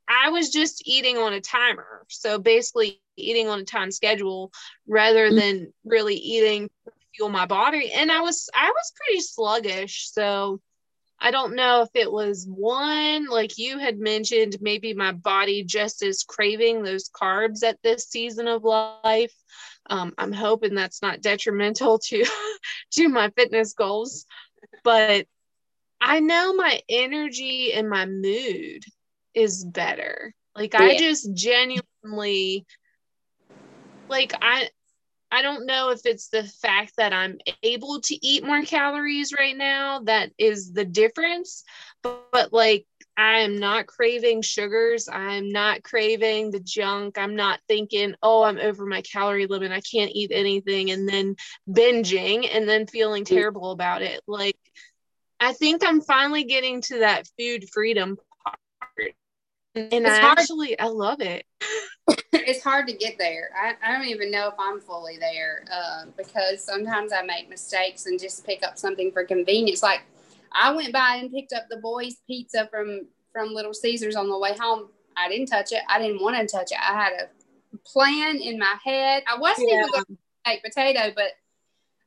I 0.07 0.29
was 0.29 0.49
just 0.49 0.83
eating 0.85 1.17
on 1.17 1.33
a 1.33 1.41
timer. 1.41 2.05
So 2.09 2.37
basically 2.37 3.01
eating 3.17 3.47
on 3.47 3.59
a 3.59 3.65
time 3.65 3.91
schedule 3.91 4.51
rather 4.87 5.27
mm-hmm. 5.27 5.37
than 5.37 5.73
really 5.83 6.15
eating 6.15 6.69
to 6.85 6.91
fuel 7.15 7.29
my 7.29 7.45
body. 7.45 7.91
And 7.91 8.11
I 8.11 8.21
was 8.21 8.49
I 8.53 8.69
was 8.69 8.93
pretty 8.95 9.21
sluggish. 9.21 10.11
So 10.11 10.61
I 11.19 11.31
don't 11.31 11.55
know 11.55 11.81
if 11.81 11.89
it 11.93 12.11
was 12.11 12.45
one, 12.47 13.27
like 13.27 13.57
you 13.57 13.79
had 13.79 13.97
mentioned, 13.97 14.57
maybe 14.59 14.93
my 14.93 15.13
body 15.13 15.63
just 15.63 16.03
is 16.03 16.23
craving 16.23 16.83
those 16.83 17.09
carbs 17.09 17.63
at 17.63 17.81
this 17.81 18.09
season 18.09 18.47
of 18.47 18.63
life. 18.63 19.33
Um, 19.89 20.13
I'm 20.17 20.33
hoping 20.33 20.75
that's 20.75 21.01
not 21.01 21.21
detrimental 21.21 21.99
to 22.09 22.25
to 22.91 23.09
my 23.09 23.29
fitness 23.29 23.73
goals, 23.73 24.25
but 24.83 25.25
I 26.01 26.19
know 26.19 26.53
my 26.53 26.81
energy 26.89 27.73
and 27.73 27.89
my 27.89 28.05
mood 28.05 28.83
is 29.33 29.63
better. 29.63 30.33
Like 30.55 30.73
yeah. 30.73 30.81
I 30.81 30.97
just 30.97 31.33
genuinely 31.33 32.65
like 34.09 34.33
I 34.41 34.69
I 35.31 35.41
don't 35.41 35.65
know 35.65 35.89
if 35.89 36.05
it's 36.05 36.29
the 36.29 36.43
fact 36.43 36.93
that 36.97 37.11
I'm 37.11 37.39
able 37.63 37.99
to 38.01 38.25
eat 38.25 38.45
more 38.45 38.61
calories 38.61 39.33
right 39.37 39.57
now 39.57 39.99
that 40.01 40.31
is 40.37 40.71
the 40.71 40.85
difference, 40.85 41.63
but, 42.03 42.27
but 42.31 42.53
like 42.53 42.85
I 43.17 43.39
am 43.39 43.57
not 43.57 43.87
craving 43.87 44.41
sugars. 44.41 45.07
I'm 45.11 45.49
not 45.49 45.83
craving 45.83 46.51
the 46.51 46.59
junk. 46.59 47.17
I'm 47.17 47.35
not 47.35 47.59
thinking, 47.67 48.15
oh, 48.21 48.43
I'm 48.43 48.57
over 48.57 48.85
my 48.85 49.01
calorie 49.01 49.47
limit. 49.47 49.71
I 49.71 49.81
can't 49.81 50.11
eat 50.13 50.31
anything 50.33 50.91
and 50.91 51.07
then 51.07 51.35
binging 51.69 52.47
and 52.53 52.67
then 52.67 52.87
feeling 52.87 53.23
terrible 53.23 53.71
about 53.71 54.01
it. 54.01 54.21
Like, 54.27 54.57
I 55.39 55.53
think 55.53 55.83
I'm 55.85 56.01
finally 56.01 56.43
getting 56.43 56.81
to 56.81 56.99
that 56.99 57.27
food 57.37 57.65
freedom 57.71 58.17
part. 58.43 58.57
And 59.75 59.91
it's 59.91 60.09
I 60.09 60.21
hard. 60.21 60.39
actually, 60.39 60.79
I 60.79 60.85
love 60.85 61.19
it. 61.19 61.45
it's 62.33 62.63
hard 62.63 62.87
to 62.87 62.93
get 62.93 63.17
there. 63.17 63.49
I, 63.55 63.73
I 63.83 63.91
don't 63.91 64.07
even 64.07 64.31
know 64.31 64.47
if 64.47 64.53
I'm 64.57 64.79
fully 64.79 65.17
there 65.17 65.65
uh, 65.71 66.05
because 66.15 66.63
sometimes 66.63 67.11
I 67.11 67.23
make 67.23 67.49
mistakes 67.49 68.05
and 68.05 68.19
just 68.19 68.45
pick 68.45 68.65
up 68.65 68.77
something 68.77 69.11
for 69.11 69.25
convenience. 69.25 69.83
Like 69.83 70.03
I 70.51 70.73
went 70.73 70.93
by 70.93 71.17
and 71.19 71.31
picked 71.31 71.51
up 71.51 71.63
the 71.69 71.77
boys' 71.77 72.15
pizza 72.27 72.67
from 72.71 73.07
from 73.33 73.53
Little 73.53 73.73
Caesars 73.73 74.15
on 74.15 74.29
the 74.29 74.37
way 74.37 74.55
home. 74.57 74.87
I 75.17 75.27
didn't 75.27 75.47
touch 75.47 75.73
it. 75.73 75.81
I 75.89 75.99
didn't 75.99 76.21
want 76.21 76.37
to 76.37 76.47
touch 76.47 76.71
it. 76.71 76.79
I 76.79 76.93
had 76.93 77.11
a 77.13 77.77
plan 77.85 78.37
in 78.37 78.57
my 78.57 78.75
head. 78.83 79.23
I 79.27 79.37
wasn't 79.37 79.69
yeah. 79.69 79.79
even 79.79 79.91
going 79.91 80.05
to 80.05 80.17
make 80.47 80.63
potato, 80.63 81.11
but 81.13 81.31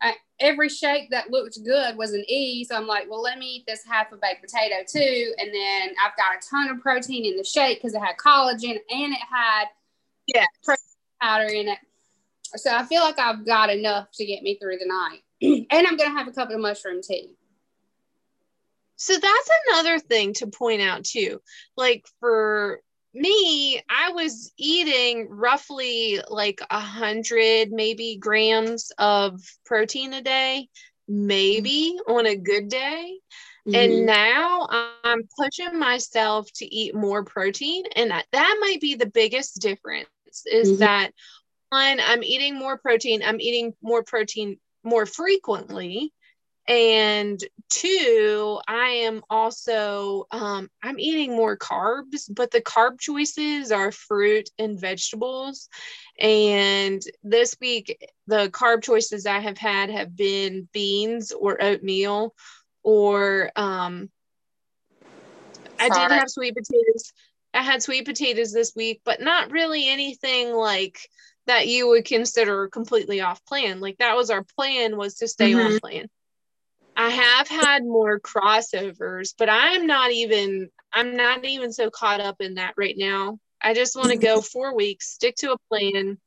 I, 0.00 0.14
every 0.40 0.68
shake 0.68 1.10
that 1.10 1.30
looked 1.30 1.58
good 1.64 1.96
was 1.96 2.12
an 2.12 2.24
E. 2.28 2.64
So 2.64 2.76
I'm 2.76 2.86
like, 2.86 3.10
well, 3.10 3.22
let 3.22 3.38
me 3.38 3.46
eat 3.46 3.64
this 3.66 3.84
half 3.84 4.12
a 4.12 4.16
baked 4.16 4.42
potato 4.42 4.76
too. 4.86 5.34
And 5.38 5.52
then 5.52 5.94
I've 6.04 6.16
got 6.16 6.36
a 6.36 6.48
ton 6.48 6.68
of 6.68 6.80
protein 6.80 7.24
in 7.24 7.36
the 7.36 7.44
shake 7.44 7.78
because 7.78 7.94
it 7.94 8.00
had 8.00 8.16
collagen 8.16 8.78
and 8.90 9.12
it 9.12 9.20
had 9.30 9.64
yeah 10.26 10.46
protein 10.62 10.84
powder 11.20 11.52
in 11.52 11.68
it. 11.68 11.78
So 12.56 12.74
I 12.74 12.84
feel 12.84 13.02
like 13.02 13.18
I've 13.18 13.44
got 13.44 13.70
enough 13.70 14.08
to 14.14 14.24
get 14.24 14.42
me 14.42 14.58
through 14.58 14.78
the 14.78 14.86
night. 14.86 15.20
and 15.70 15.86
I'm 15.86 15.96
going 15.96 16.10
to 16.10 16.16
have 16.16 16.28
a 16.28 16.32
cup 16.32 16.50
of 16.50 16.60
mushroom 16.60 17.02
tea. 17.02 17.30
So 18.96 19.12
that's 19.12 19.50
another 19.68 19.98
thing 20.00 20.32
to 20.34 20.48
point 20.48 20.82
out 20.82 21.04
too. 21.04 21.40
Like 21.76 22.06
for 22.18 22.80
me, 23.14 23.80
I 23.88 24.12
was 24.12 24.52
eating 24.56 25.28
roughly 25.30 26.20
like 26.28 26.60
a 26.70 26.80
hundred 26.80 27.70
maybe 27.70 28.16
grams 28.20 28.92
of 28.98 29.40
protein 29.64 30.12
a 30.12 30.22
day, 30.22 30.68
maybe 31.06 31.98
on 32.06 32.26
a 32.26 32.36
good 32.36 32.68
day. 32.68 33.18
Mm-hmm. 33.66 33.74
And 33.74 34.06
now 34.06 34.68
I'm 35.04 35.28
pushing 35.38 35.78
myself 35.78 36.48
to 36.56 36.66
eat 36.66 36.94
more 36.94 37.24
protein. 37.24 37.84
And 37.96 38.10
that, 38.10 38.26
that 38.32 38.58
might 38.60 38.80
be 38.80 38.94
the 38.94 39.06
biggest 39.06 39.60
difference 39.60 40.08
is 40.46 40.70
mm-hmm. 40.70 40.80
that 40.80 41.12
one, 41.70 42.00
I'm 42.00 42.22
eating 42.22 42.58
more 42.58 42.78
protein, 42.78 43.22
I'm 43.24 43.40
eating 43.40 43.74
more 43.82 44.02
protein 44.02 44.58
more 44.84 45.06
frequently 45.06 46.12
and 46.68 47.42
two 47.70 48.60
i 48.68 48.88
am 48.88 49.22
also 49.30 50.26
um, 50.30 50.68
i'm 50.82 50.98
eating 50.98 51.34
more 51.34 51.56
carbs 51.56 52.28
but 52.30 52.50
the 52.50 52.60
carb 52.60 53.00
choices 53.00 53.72
are 53.72 53.90
fruit 53.90 54.50
and 54.58 54.78
vegetables. 54.78 55.68
And 56.20 57.00
this 57.22 57.56
week 57.60 58.06
the 58.26 58.50
carb 58.50 58.82
choices 58.82 59.24
i 59.24 59.38
have 59.38 59.56
had 59.56 59.90
have 59.90 60.14
been 60.14 60.68
beans 60.72 61.32
or 61.32 61.62
oatmeal 61.62 62.34
or 62.82 63.50
um, 63.56 64.10
i 65.80 65.88
did 65.88 66.10
have 66.12 66.28
sweet 66.28 66.54
potatoes. 66.54 67.12
I 67.54 67.62
had 67.62 67.82
sweet 67.82 68.04
potatoes 68.04 68.52
this 68.52 68.74
week 68.76 69.00
but 69.04 69.22
not 69.22 69.50
really 69.50 69.88
anything 69.88 70.52
like 70.52 70.98
that 71.46 71.66
you 71.66 71.88
would 71.88 72.04
consider 72.04 72.68
completely 72.68 73.22
off 73.22 73.42
plan. 73.46 73.80
Like 73.80 73.96
that 73.98 74.16
was 74.16 74.28
our 74.28 74.44
plan 74.54 74.98
was 74.98 75.14
to 75.16 75.28
stay 75.28 75.52
mm-hmm. 75.52 75.74
on 75.74 75.80
plan 75.80 76.08
I 76.98 77.10
have 77.10 77.46
had 77.46 77.84
more 77.84 78.18
crossovers, 78.18 79.32
but 79.38 79.48
I'm 79.48 79.86
not 79.86 80.10
even 80.10 80.68
I'm 80.92 81.16
not 81.16 81.44
even 81.44 81.72
so 81.72 81.90
caught 81.90 82.20
up 82.20 82.40
in 82.40 82.54
that 82.54 82.74
right 82.76 82.96
now. 82.98 83.38
I 83.62 83.72
just 83.72 83.96
want 83.96 84.10
to 84.10 84.18
go 84.18 84.40
4 84.42 84.74
weeks, 84.74 85.14
stick 85.14 85.36
to 85.36 85.52
a 85.52 85.58
plan, 85.70 86.18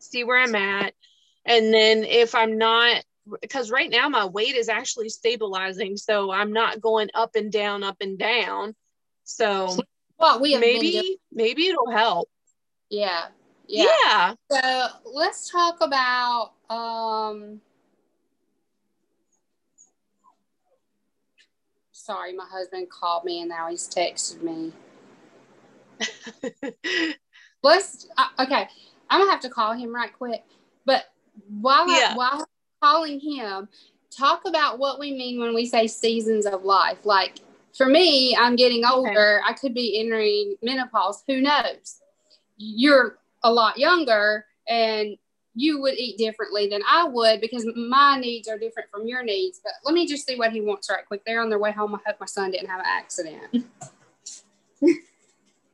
see 0.00 0.24
where 0.24 0.38
I'm 0.38 0.56
at, 0.56 0.92
and 1.44 1.72
then 1.72 2.02
if 2.02 2.34
I'm 2.34 2.58
not 2.58 3.04
because 3.40 3.70
right 3.70 3.88
now 3.88 4.08
my 4.08 4.24
weight 4.24 4.56
is 4.56 4.68
actually 4.68 5.08
stabilizing, 5.08 5.96
so 5.96 6.32
I'm 6.32 6.52
not 6.52 6.80
going 6.80 7.08
up 7.14 7.36
and 7.36 7.52
down, 7.52 7.84
up 7.84 7.98
and 8.00 8.18
down. 8.18 8.74
So 9.22 9.78
well, 10.18 10.40
we 10.40 10.56
maybe 10.56 11.20
maybe 11.30 11.68
it'll 11.68 11.92
help. 11.92 12.28
Yeah. 12.90 13.26
Yeah. 13.68 13.86
yeah. 14.04 14.34
So 14.50 14.88
let's 15.04 15.48
talk 15.48 15.80
about 15.80 16.54
um 16.68 17.60
sorry, 22.04 22.34
my 22.34 22.46
husband 22.50 22.90
called 22.90 23.24
me 23.24 23.40
and 23.40 23.48
now 23.48 23.68
he's 23.68 23.88
texted 23.88 24.42
me. 24.42 24.72
Let's 27.62 28.08
uh, 28.16 28.28
okay. 28.40 28.68
I'm 29.08 29.20
gonna 29.20 29.30
have 29.30 29.40
to 29.40 29.48
call 29.48 29.72
him 29.72 29.94
right 29.94 30.12
quick. 30.12 30.42
But 30.84 31.04
while 31.60 31.88
yeah. 31.88 32.10
I, 32.12 32.16
while 32.16 32.48
calling 32.82 33.20
him, 33.20 33.68
talk 34.10 34.42
about 34.46 34.78
what 34.78 34.98
we 34.98 35.12
mean 35.12 35.38
when 35.38 35.54
we 35.54 35.66
say 35.66 35.86
seasons 35.86 36.44
of 36.44 36.64
life. 36.64 37.04
Like 37.04 37.38
for 37.76 37.86
me, 37.86 38.36
I'm 38.36 38.56
getting 38.56 38.84
older. 38.84 39.40
Okay. 39.40 39.48
I 39.48 39.52
could 39.52 39.74
be 39.74 40.00
entering 40.00 40.56
menopause. 40.62 41.22
Who 41.28 41.40
knows? 41.40 42.00
You're 42.56 43.18
a 43.44 43.52
lot 43.52 43.78
younger, 43.78 44.46
and 44.68 45.16
you 45.54 45.80
would 45.80 45.94
eat 45.94 46.18
differently 46.18 46.66
than 46.66 46.82
I 46.88 47.04
would 47.04 47.40
because 47.40 47.66
my 47.76 48.18
needs 48.18 48.48
are 48.48 48.58
different 48.58 48.90
from 48.90 49.06
your 49.06 49.22
needs. 49.22 49.60
But 49.62 49.72
let 49.84 49.94
me 49.94 50.06
just 50.06 50.26
see 50.26 50.36
what 50.36 50.52
he 50.52 50.60
wants 50.60 50.88
right 50.90 51.04
quick. 51.06 51.24
They're 51.24 51.42
on 51.42 51.50
their 51.50 51.58
way 51.58 51.72
home. 51.72 51.94
I 51.94 51.98
hope 52.06 52.16
my 52.20 52.26
son 52.26 52.50
didn't 52.50 52.68
have 52.68 52.80
an 52.80 52.86
accident. 52.86 53.66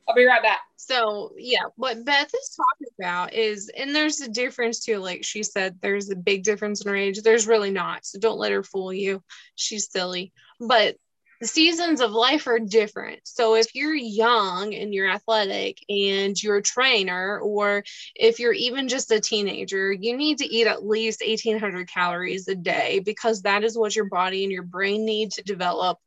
I'll 0.07 0.15
be 0.15 0.25
right 0.25 0.41
back. 0.41 0.61
So 0.75 1.33
yeah, 1.37 1.65
what 1.75 2.03
Beth 2.03 2.31
is 2.33 2.57
talking 2.57 2.87
about 2.99 3.33
is, 3.33 3.69
and 3.77 3.95
there's 3.95 4.21
a 4.21 4.29
difference 4.29 4.79
too. 4.79 4.97
Like 4.97 5.23
she 5.23 5.43
said, 5.43 5.77
there's 5.81 6.09
a 6.09 6.15
big 6.15 6.43
difference 6.43 6.81
in 6.81 6.89
her 6.89 6.95
age. 6.95 7.21
There's 7.21 7.47
really 7.47 7.69
not. 7.69 8.05
So 8.05 8.19
don't 8.19 8.39
let 8.39 8.51
her 8.51 8.63
fool 8.63 8.91
you. 8.91 9.21
She's 9.55 9.91
silly. 9.91 10.33
But 10.59 10.95
the 11.39 11.47
seasons 11.47 12.01
of 12.01 12.11
life 12.11 12.47
are 12.47 12.59
different. 12.59 13.21
So 13.23 13.55
if 13.55 13.73
you're 13.73 13.95
young 13.95 14.73
and 14.73 14.93
you're 14.93 15.09
athletic 15.09 15.77
and 15.87 16.41
you're 16.41 16.57
a 16.57 16.61
trainer, 16.61 17.39
or 17.39 17.83
if 18.13 18.39
you're 18.39 18.53
even 18.53 18.89
just 18.89 19.11
a 19.11 19.21
teenager, 19.21 19.91
you 19.91 20.17
need 20.17 20.39
to 20.39 20.45
eat 20.45 20.67
at 20.67 20.85
least 20.85 21.23
1800 21.25 21.87
calories 21.87 22.47
a 22.47 22.55
day 22.55 22.99
because 22.99 23.43
that 23.43 23.63
is 23.63 23.77
what 23.77 23.95
your 23.95 24.05
body 24.05 24.43
and 24.43 24.51
your 24.51 24.63
brain 24.63 25.05
need 25.05 25.31
to 25.31 25.43
develop. 25.43 25.97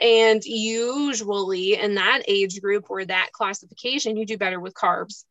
And 0.00 0.42
usually 0.44 1.74
in 1.74 1.96
that 1.96 2.22
age 2.26 2.60
group 2.60 2.86
or 2.88 3.04
that 3.04 3.32
classification, 3.32 4.16
you 4.16 4.24
do 4.24 4.38
better 4.38 4.58
with 4.58 4.74
carbs. 4.74 5.24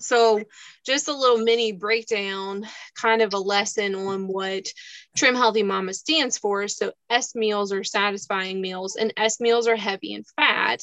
So, 0.00 0.42
just 0.86 1.08
a 1.08 1.16
little 1.16 1.38
mini 1.38 1.72
breakdown, 1.72 2.66
kind 2.94 3.20
of 3.20 3.34
a 3.34 3.38
lesson 3.38 3.94
on 3.94 4.28
what 4.28 4.68
Trim 5.18 5.34
Healthy 5.34 5.64
Mama 5.64 5.94
stands 5.94 6.38
for. 6.38 6.68
So, 6.68 6.92
S 7.10 7.34
meals 7.34 7.72
are 7.72 7.82
satisfying 7.82 8.60
meals, 8.60 8.96
and 8.96 9.12
S 9.16 9.40
meals 9.40 9.66
are 9.66 9.76
heavy 9.76 10.12
in 10.12 10.24
fat, 10.36 10.82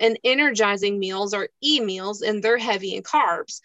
and 0.00 0.18
energizing 0.24 0.98
meals 0.98 1.32
are 1.32 1.48
E 1.62 1.78
meals, 1.80 2.22
and 2.22 2.42
they're 2.42 2.58
heavy 2.58 2.96
in 2.96 3.02
carbs. 3.04 3.60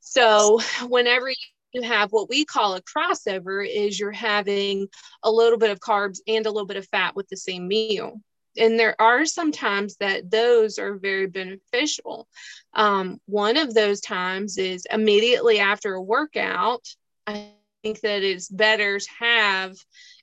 So, 0.00 0.60
whenever 0.86 1.30
you 1.72 1.82
have 1.82 2.12
what 2.12 2.28
we 2.28 2.44
call 2.44 2.74
a 2.74 2.82
crossover, 2.82 3.66
is 3.66 3.98
you're 3.98 4.12
having 4.12 4.88
a 5.22 5.30
little 5.30 5.58
bit 5.58 5.70
of 5.70 5.80
carbs 5.80 6.18
and 6.26 6.44
a 6.44 6.50
little 6.50 6.66
bit 6.66 6.76
of 6.76 6.86
fat 6.88 7.16
with 7.16 7.28
the 7.28 7.36
same 7.36 7.66
meal 7.66 8.20
and 8.58 8.78
there 8.78 9.00
are 9.00 9.24
some 9.24 9.52
times 9.52 9.96
that 9.98 10.30
those 10.30 10.78
are 10.78 10.94
very 10.94 11.26
beneficial. 11.26 12.28
Um, 12.74 13.20
one 13.26 13.56
of 13.56 13.74
those 13.74 14.00
times 14.00 14.58
is 14.58 14.86
immediately 14.90 15.60
after 15.60 15.94
a 15.94 16.02
workout. 16.02 16.84
I 17.26 17.50
think 17.82 18.00
that 18.00 18.22
it's 18.22 18.48
better 18.48 18.98
to 18.98 19.08
have 19.18 19.76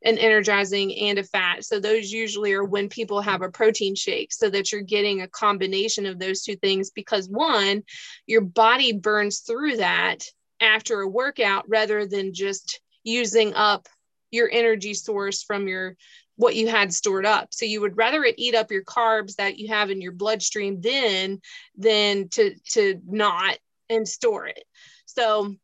an 0.04 0.18
energizing 0.18 0.96
and 0.96 1.20
a 1.20 1.24
fat. 1.24 1.64
So 1.66 1.80
those 1.80 2.12
usually 2.12 2.54
are 2.54 2.64
when 2.64 2.90
people 2.90 3.22
have 3.22 3.42
a 3.42 3.50
protein 3.50 3.96
shake 3.96 4.32
so 4.32 4.50
that 4.50 4.72
you're 4.72 4.82
getting 4.82 5.22
a 5.22 5.28
combination 5.28 6.06
of 6.06 6.20
those 6.20 6.44
two 6.44 6.56
things 6.56 6.92
because 6.92 7.28
one, 7.30 7.84
your 8.26 8.42
body 8.42 8.94
burns 8.94 9.40
through 9.40 9.78
that 9.78 10.24
after 10.60 11.02
a 11.02 11.08
workout 11.08 11.66
rather 11.68 12.06
than 12.06 12.34
just 12.34 12.80
using 13.04 13.54
up 13.54 13.88
your 14.32 14.50
energy 14.52 14.94
source 14.94 15.44
from 15.44 15.68
your 15.68 15.96
what 16.36 16.56
you 16.56 16.68
had 16.68 16.94
stored 16.94 17.26
up. 17.26 17.48
So 17.52 17.66
you 17.66 17.82
would 17.82 17.98
rather 17.98 18.24
it 18.24 18.36
eat 18.38 18.54
up 18.54 18.72
your 18.72 18.84
carbs 18.84 19.36
that 19.38 19.58
you 19.58 19.70
have 19.70 19.90
in 19.90 20.02
your 20.02 20.12
bloodstream 20.12 20.82
then 20.82 21.42
than 21.76 22.30
to 22.30 22.54
to 22.74 23.02
not 23.08 23.58
and 23.90 24.08
store 24.08 24.46
it. 24.46 24.64
So 25.06 25.56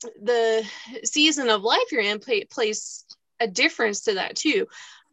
the 0.00 0.64
season 1.04 1.48
of 1.48 1.62
life 1.62 1.92
you're 1.92 2.00
in 2.00 2.18
play, 2.18 2.44
plays 2.44 3.04
a 3.40 3.46
difference 3.46 4.02
to 4.02 4.14
that 4.14 4.36
too. 4.36 4.66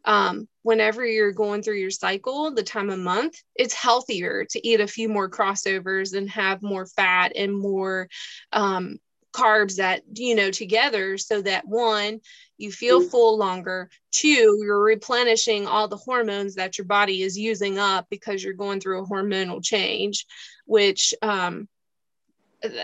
Um, 0.04 0.46
whenever 0.62 1.04
you're 1.04 1.32
going 1.32 1.62
through 1.62 1.78
your 1.78 1.90
cycle, 1.90 2.52
the 2.52 2.62
time 2.62 2.90
of 2.90 2.98
month, 3.00 3.42
it's 3.56 3.74
healthier 3.74 4.44
to 4.50 4.66
eat 4.66 4.80
a 4.80 4.86
few 4.86 5.08
more 5.08 5.28
crossovers 5.28 6.16
and 6.16 6.30
have 6.30 6.62
more 6.62 6.86
fat 6.86 7.32
and 7.34 7.58
more 7.58 8.08
um, 8.52 8.98
carbs 9.36 9.76
that 9.76 10.02
you 10.14 10.34
know 10.34 10.50
together 10.50 11.18
so 11.18 11.42
that 11.42 11.66
one 11.66 12.20
you 12.56 12.72
feel 12.72 13.02
mm. 13.02 13.10
full 13.10 13.36
longer 13.36 13.90
two 14.10 14.58
you're 14.62 14.82
replenishing 14.82 15.66
all 15.66 15.88
the 15.88 15.96
hormones 15.96 16.54
that 16.54 16.78
your 16.78 16.86
body 16.86 17.22
is 17.22 17.36
using 17.36 17.78
up 17.78 18.06
because 18.08 18.42
you're 18.42 18.54
going 18.54 18.80
through 18.80 19.02
a 19.02 19.06
hormonal 19.06 19.62
change 19.62 20.24
which 20.64 21.12
um 21.20 21.68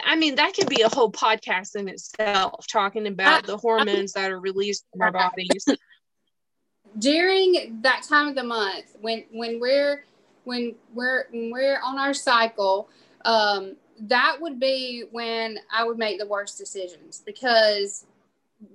I 0.04 0.16
mean, 0.16 0.36
that 0.36 0.54
could 0.54 0.68
be 0.68 0.82
a 0.82 0.88
whole 0.88 1.10
podcast 1.10 1.76
in 1.76 1.88
itself, 1.88 2.66
talking 2.70 3.06
about 3.06 3.46
the 3.46 3.56
hormones 3.56 4.12
that 4.12 4.30
are 4.30 4.40
released 4.40 4.84
from 4.92 5.02
our 5.02 5.12
bodies. 5.12 5.66
During 6.98 7.80
that 7.82 8.02
time 8.06 8.28
of 8.28 8.34
the 8.34 8.42
month, 8.42 8.96
when 9.00 9.24
when 9.32 9.60
we're 9.60 10.04
when 10.44 10.74
we're 10.92 11.24
when 11.30 11.50
we're 11.50 11.80
on 11.82 11.98
our 11.98 12.12
cycle, 12.12 12.90
um, 13.24 13.76
that 14.00 14.36
would 14.40 14.60
be 14.60 15.04
when 15.10 15.58
I 15.72 15.84
would 15.84 15.98
make 15.98 16.18
the 16.18 16.26
worst 16.26 16.58
decisions 16.58 17.22
because 17.24 18.04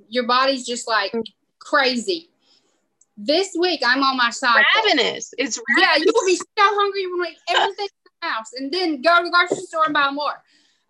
your 0.10 0.26
body's 0.26 0.66
just 0.66 0.88
like 0.88 1.14
crazy. 1.60 2.30
This 3.18 3.56
week 3.60 3.82
I'm 3.86 4.04
on 4.04 4.18
my 4.18 4.30
cycle. 4.30 4.64
Ravenous. 4.84 5.34
It's 5.38 5.60
ravenous. 5.78 5.98
yeah. 5.98 6.04
You 6.04 6.12
will 6.14 6.26
be 6.26 6.36
so 6.36 6.44
hungry 6.58 7.02
you 7.02 7.18
will 7.18 7.26
eat 7.26 7.38
everything 7.50 7.86
in 7.86 8.12
the 8.22 8.28
house 8.28 8.54
and 8.58 8.72
then 8.72 9.02
go 9.02 9.18
to 9.18 9.26
the 9.26 9.30
grocery 9.30 9.66
store 9.66 9.86
and 9.86 9.94
buy 9.94 10.10
more. 10.12 10.44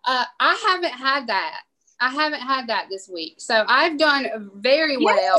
Uh, 0.04 0.24
I 0.40 0.54
haven't 0.66 0.92
had 0.92 1.26
that. 1.28 1.60
I 2.00 2.10
haven't 2.10 2.40
had 2.40 2.68
that 2.68 2.86
this 2.90 3.08
week, 3.12 3.36
so 3.38 3.64
I've 3.66 3.98
done 3.98 4.50
very 4.54 4.96
well. 4.96 5.38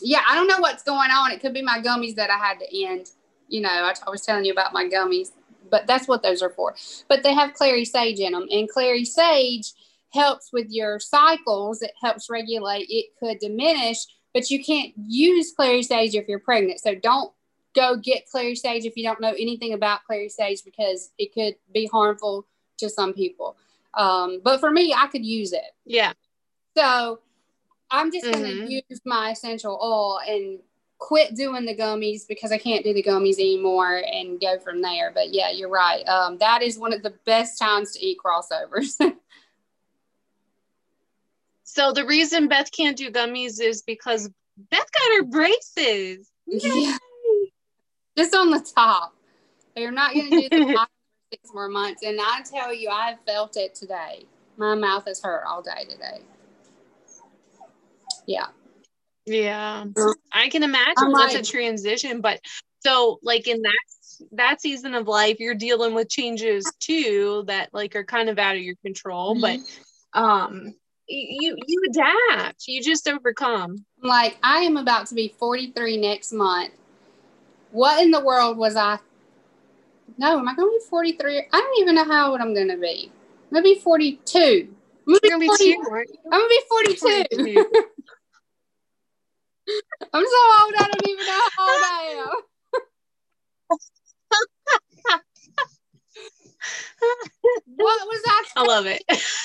Yeah, 0.00 0.20
I 0.28 0.34
don't 0.34 0.46
know 0.46 0.60
what's 0.60 0.82
going 0.84 1.10
on. 1.10 1.32
It 1.32 1.40
could 1.40 1.52
be 1.52 1.62
my 1.62 1.80
gummies 1.80 2.14
that 2.14 2.30
I 2.30 2.38
had 2.38 2.58
to 2.60 2.84
end. 2.84 3.10
You 3.48 3.60
know, 3.60 3.68
I, 3.68 3.92
I 4.06 4.10
was 4.10 4.22
telling 4.22 4.44
you 4.44 4.52
about 4.52 4.72
my 4.72 4.84
gummies 4.84 5.30
but 5.72 5.86
that's 5.86 6.06
what 6.06 6.22
those 6.22 6.42
are 6.42 6.50
for. 6.50 6.76
But 7.08 7.24
they 7.24 7.34
have 7.34 7.54
clary 7.54 7.84
sage 7.84 8.20
in 8.20 8.32
them, 8.32 8.46
and 8.50 8.68
clary 8.68 9.04
sage 9.04 9.72
helps 10.12 10.52
with 10.52 10.66
your 10.68 11.00
cycles. 11.00 11.82
It 11.82 11.92
helps 12.00 12.30
regulate. 12.30 12.86
It 12.88 13.06
could 13.18 13.38
diminish, 13.38 14.06
but 14.34 14.50
you 14.50 14.62
can't 14.62 14.92
use 14.96 15.52
clary 15.52 15.82
sage 15.82 16.14
if 16.14 16.28
you're 16.28 16.38
pregnant. 16.38 16.78
So 16.80 16.94
don't 16.94 17.32
go 17.74 17.96
get 17.96 18.28
clary 18.30 18.54
sage 18.54 18.84
if 18.84 18.96
you 18.96 19.02
don't 19.02 19.20
know 19.20 19.32
anything 19.32 19.72
about 19.72 20.04
clary 20.04 20.28
sage 20.28 20.62
because 20.62 21.10
it 21.18 21.32
could 21.32 21.56
be 21.72 21.86
harmful 21.86 22.46
to 22.82 22.90
some 22.90 23.14
people. 23.14 23.56
Um, 23.94 24.40
but 24.42 24.60
for 24.60 24.70
me, 24.70 24.94
I 24.96 25.06
could 25.06 25.24
use 25.24 25.52
it. 25.52 25.74
Yeah. 25.84 26.12
So 26.76 27.20
I'm 27.90 28.10
just 28.10 28.24
going 28.24 28.44
to 28.44 28.50
mm-hmm. 28.50 28.66
use 28.68 29.00
my 29.04 29.30
essential 29.30 29.78
oil 29.82 30.20
and 30.26 30.58
quit 30.98 31.34
doing 31.34 31.64
the 31.64 31.76
gummies 31.76 32.26
because 32.26 32.52
I 32.52 32.58
can't 32.58 32.84
do 32.84 32.94
the 32.94 33.02
gummies 33.02 33.34
anymore 33.34 34.02
and 34.10 34.40
go 34.40 34.58
from 34.58 34.80
there. 34.80 35.10
But 35.12 35.34
yeah, 35.34 35.50
you're 35.50 35.68
right. 35.68 36.06
Um, 36.08 36.38
that 36.38 36.62
is 36.62 36.78
one 36.78 36.92
of 36.92 37.02
the 37.02 37.14
best 37.26 37.58
times 37.58 37.92
to 37.92 38.04
eat 38.04 38.18
crossovers. 38.24 38.94
so 41.64 41.92
the 41.92 42.06
reason 42.06 42.48
Beth 42.48 42.70
can't 42.70 42.96
do 42.96 43.10
gummies 43.10 43.60
is 43.60 43.82
because 43.82 44.30
Beth 44.70 44.78
got 44.92 45.16
her 45.16 45.24
braces. 45.24 46.30
Yeah. 46.46 46.96
Just 48.16 48.34
on 48.34 48.50
the 48.50 48.60
top. 48.60 49.14
They're 49.74 49.90
not 49.90 50.12
going 50.12 50.30
to 50.30 50.48
do 50.48 50.64
the 50.66 50.72
six 51.32 51.50
more 51.54 51.68
months. 51.68 52.02
And 52.02 52.20
I 52.20 52.42
tell 52.42 52.74
you, 52.74 52.90
I 52.90 53.16
felt 53.26 53.56
it 53.56 53.74
today. 53.74 54.26
My 54.56 54.74
mouth 54.74 55.08
is 55.08 55.22
hurt 55.22 55.44
all 55.48 55.62
day 55.62 55.84
today. 55.88 56.20
Yeah. 58.26 58.46
Yeah, 59.24 59.84
I 60.32 60.48
can 60.48 60.64
imagine 60.64 60.94
I'm 60.98 61.12
like, 61.12 61.36
a 61.36 61.42
transition. 61.42 62.20
But 62.20 62.40
so, 62.80 63.20
like 63.22 63.46
in 63.46 63.62
that 63.62 63.78
that 64.32 64.60
season 64.60 64.94
of 64.94 65.06
life, 65.06 65.36
you're 65.38 65.54
dealing 65.54 65.94
with 65.94 66.08
changes 66.08 66.70
too 66.80 67.44
that 67.46 67.68
like 67.72 67.94
are 67.94 68.04
kind 68.04 68.28
of 68.28 68.38
out 68.40 68.56
of 68.56 68.62
your 68.62 68.74
control. 68.84 69.36
Mm-hmm. 69.36 69.62
But 70.12 70.20
um, 70.20 70.74
you 71.06 71.56
you 71.66 71.82
adapt. 71.90 72.64
You 72.66 72.82
just 72.82 73.08
overcome. 73.08 73.84
Like 74.02 74.38
I 74.42 74.62
am 74.62 74.76
about 74.76 75.06
to 75.06 75.14
be 75.14 75.34
43 75.38 75.98
next 75.98 76.32
month. 76.32 76.72
What 77.70 78.02
in 78.02 78.10
the 78.10 78.24
world 78.24 78.56
was 78.56 78.74
I? 78.74 78.98
No, 80.18 80.38
am 80.38 80.48
I 80.48 80.54
going 80.54 80.68
to 80.68 80.78
be 80.78 80.88
43? 80.88 81.38
I 81.52 81.60
don't 81.60 81.78
even 81.80 81.94
know 81.94 82.04
how 82.04 82.32
old 82.32 82.40
I'm 82.40 82.54
going 82.54 82.68
to 82.68 82.76
be. 82.76 83.10
I'm 83.44 83.62
going 83.62 83.64
to 83.64 83.74
be 83.74 83.80
42. 83.80 84.68
I'm 85.06 85.18
going 85.18 85.20
to 85.20 85.38
be, 85.38 85.46
40, 85.46 85.74
I'm 86.30 86.40
gonna 86.40 86.48
be 86.48 86.60
42. 86.68 87.24
I'm 90.12 90.24
so 90.24 90.40
old, 90.64 90.74
I 90.78 90.88
don't 90.90 91.08
even 91.08 91.26
know 91.26 91.40
how 91.56 91.72
old 91.72 91.82
I 91.84 92.02
am. 92.18 92.28
what 97.66 98.06
was 98.06 98.22
I? 98.26 98.44
I 98.56 98.62
love 98.62 98.86
it. 98.86 99.02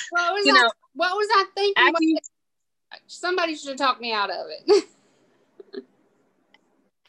What 0.10 0.34
was 0.34 0.46
you 0.46 0.54
I? 0.54 0.62
Know, 0.62 0.70
what 0.94 1.16
was 1.16 1.28
I 1.32 1.46
thinking? 1.56 1.94
You, 2.00 2.18
somebody 3.08 3.56
should 3.56 3.70
have 3.70 3.78
talked 3.78 4.02
me 4.02 4.14
out 4.14 4.30
of 4.30 4.46
it. 4.50 4.86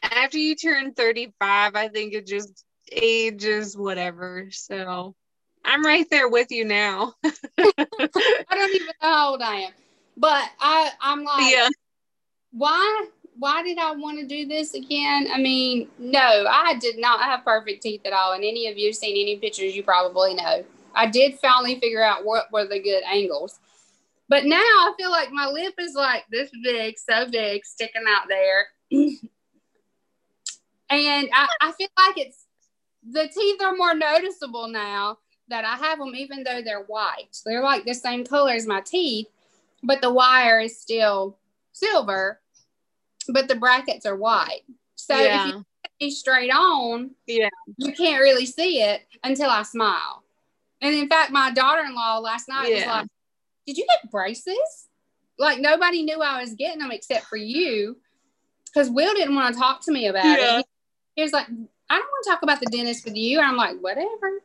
after 0.03 0.37
you 0.37 0.55
turn 0.55 0.93
35, 0.93 1.75
I 1.75 1.87
think 1.89 2.13
it 2.13 2.25
just 2.25 2.65
ages 2.91 3.77
whatever. 3.77 4.47
So 4.51 5.15
I'm 5.65 5.85
right 5.85 6.09
there 6.09 6.29
with 6.29 6.51
you 6.51 6.65
now. 6.65 7.13
I 7.23 7.85
don't 8.51 8.75
even 8.75 8.87
know 8.87 8.93
how 8.99 9.29
old 9.31 9.41
I 9.41 9.55
am, 9.55 9.71
but 10.17 10.49
I 10.59 10.91
I'm 11.01 11.23
like, 11.23 11.51
yeah 11.53 11.69
why 12.51 13.07
why 13.37 13.63
did 13.63 13.77
I 13.77 13.91
want 13.91 14.19
to 14.19 14.25
do 14.25 14.45
this 14.45 14.73
again? 14.73 15.27
I 15.31 15.39
mean, 15.39 15.87
no, 15.97 16.45
I 16.49 16.75
did 16.81 16.97
not 16.97 17.21
have 17.21 17.45
perfect 17.45 17.81
teeth 17.81 18.01
at 18.05 18.11
all. 18.11 18.33
And 18.33 18.43
any 18.43 18.67
of 18.67 18.77
you 18.77 18.91
seen 18.91 19.11
any 19.11 19.37
pictures, 19.37 19.73
you 19.73 19.81
probably 19.81 20.33
know. 20.33 20.65
I 20.93 21.07
did 21.07 21.39
finally 21.39 21.79
figure 21.79 22.03
out 22.03 22.25
what 22.25 22.51
were 22.51 22.65
the 22.65 22.81
good 22.81 23.01
angles. 23.03 23.57
But 24.27 24.43
now 24.43 24.57
I 24.57 24.93
feel 24.97 25.09
like 25.09 25.31
my 25.31 25.47
lip 25.47 25.73
is 25.79 25.93
like 25.95 26.25
this 26.29 26.51
big, 26.63 26.99
so 26.99 27.29
big, 27.31 27.65
sticking 27.65 28.03
out 28.09 28.27
there. 28.27 28.67
and 28.91 29.17
I, 30.89 31.47
I 31.61 31.71
feel 31.77 31.87
like 31.97 32.17
it's 32.17 32.45
the 33.07 33.27
teeth 33.27 33.61
are 33.61 33.75
more 33.75 33.93
noticeable 33.93 34.67
now 34.67 35.17
that 35.47 35.65
I 35.65 35.75
have 35.75 35.99
them, 35.99 36.15
even 36.15 36.43
though 36.43 36.61
they're 36.61 36.83
white. 36.83 37.37
They're 37.45 37.63
like 37.63 37.85
the 37.85 37.93
same 37.93 38.25
color 38.25 38.51
as 38.51 38.67
my 38.67 38.81
teeth, 38.81 39.27
but 39.83 40.01
the 40.01 40.11
wire 40.11 40.59
is 40.59 40.79
still 40.79 41.37
silver, 41.71 42.39
but 43.29 43.47
the 43.47 43.55
brackets 43.55 44.05
are 44.05 44.15
white. 44.15 44.61
So 44.95 45.15
yeah. 45.15 45.47
if 45.49 45.55
you 45.55 45.65
me 46.01 46.11
straight 46.11 46.51
on, 46.51 47.11
Yeah. 47.27 47.49
you 47.77 47.91
can't 47.93 48.21
really 48.21 48.45
see 48.45 48.81
it 48.81 49.01
until 49.23 49.49
I 49.49 49.63
smile. 49.63 50.23
And 50.81 50.95
in 50.95 51.09
fact, 51.09 51.31
my 51.31 51.51
daughter-in-law 51.51 52.19
last 52.19 52.47
night 52.47 52.73
was 52.73 52.85
like, 52.85 53.07
"Did 53.67 53.77
you 53.77 53.85
get 53.85 54.09
braces?" 54.11 54.87
Like 55.37 55.59
nobody 55.59 56.03
knew 56.03 56.21
I 56.21 56.41
was 56.41 56.53
getting 56.53 56.79
them 56.79 56.91
except 56.91 57.25
for 57.25 57.35
you, 57.37 57.97
because 58.65 58.89
Will 58.89 59.13
didn't 59.13 59.35
want 59.35 59.53
to 59.53 59.59
talk 59.59 59.81
to 59.85 59.91
me 59.91 60.07
about 60.07 60.39
Yeah. 60.39 60.59
it. 60.59 60.65
He, 61.15 61.21
he 61.21 61.23
was 61.23 61.33
like, 61.33 61.47
"I 61.89 61.97
don't 61.97 62.05
want 62.07 62.23
to 62.23 62.29
talk 62.29 62.43
about 62.43 62.59
the 62.59 62.65
dentist 62.67 63.05
with 63.05 63.15
you." 63.15 63.39
I'm 63.39 63.55
like, 63.55 63.79
"Whatever, 63.79 64.41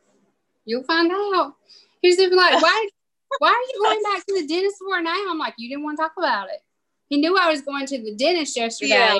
you'll 0.65 0.83
find 0.83 1.11
out." 1.11 1.55
He 2.01 2.09
was 2.09 2.19
even 2.19 2.37
like, 2.37 2.61
"Why? 2.61 2.87
why 3.39 3.49
are 3.49 3.73
you 3.73 3.83
going 3.83 4.01
back 4.03 4.25
to 4.25 4.41
the 4.41 4.47
dentist 4.47 4.77
for 4.79 5.01
now?" 5.01 5.15
I'm 5.29 5.37
like, 5.37 5.55
"You 5.57 5.69
didn't 5.69 5.83
want 5.83 5.97
to 5.97 6.03
talk 6.03 6.13
about 6.17 6.49
it." 6.49 6.61
He 7.09 7.17
knew 7.17 7.37
I 7.37 7.49
was 7.49 7.61
going 7.61 7.85
to 7.87 8.01
the 8.01 8.15
dentist 8.15 8.55
yesterday, 8.55 8.93
Yeah. 8.93 9.17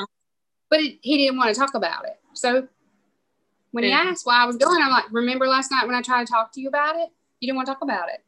but 0.70 0.80
it, 0.80 1.00
he 1.02 1.18
didn't 1.18 1.38
want 1.38 1.54
to 1.54 1.60
talk 1.60 1.76
about 1.76 2.06
it. 2.06 2.20
So 2.34 2.68
when 3.72 3.84
he 3.84 3.92
asked 3.92 4.26
why 4.26 4.42
I 4.42 4.46
was 4.46 4.58
going, 4.58 4.82
I'm 4.82 4.92
like, 4.92 5.06
"Remember 5.12 5.48
last 5.48 5.72
night 5.72 5.86
when 5.86 5.96
I 5.96 6.02
tried 6.02 6.26
to 6.26 6.32
talk 6.32 6.52
to 6.54 6.62
you 6.62 6.68
about 6.68 6.96
it? 6.96 7.10
You 7.40 7.48
didn't 7.48 7.58
want 7.58 7.68
to 7.68 7.74
talk 7.74 7.84
about 7.84 8.10
it." 8.10 8.24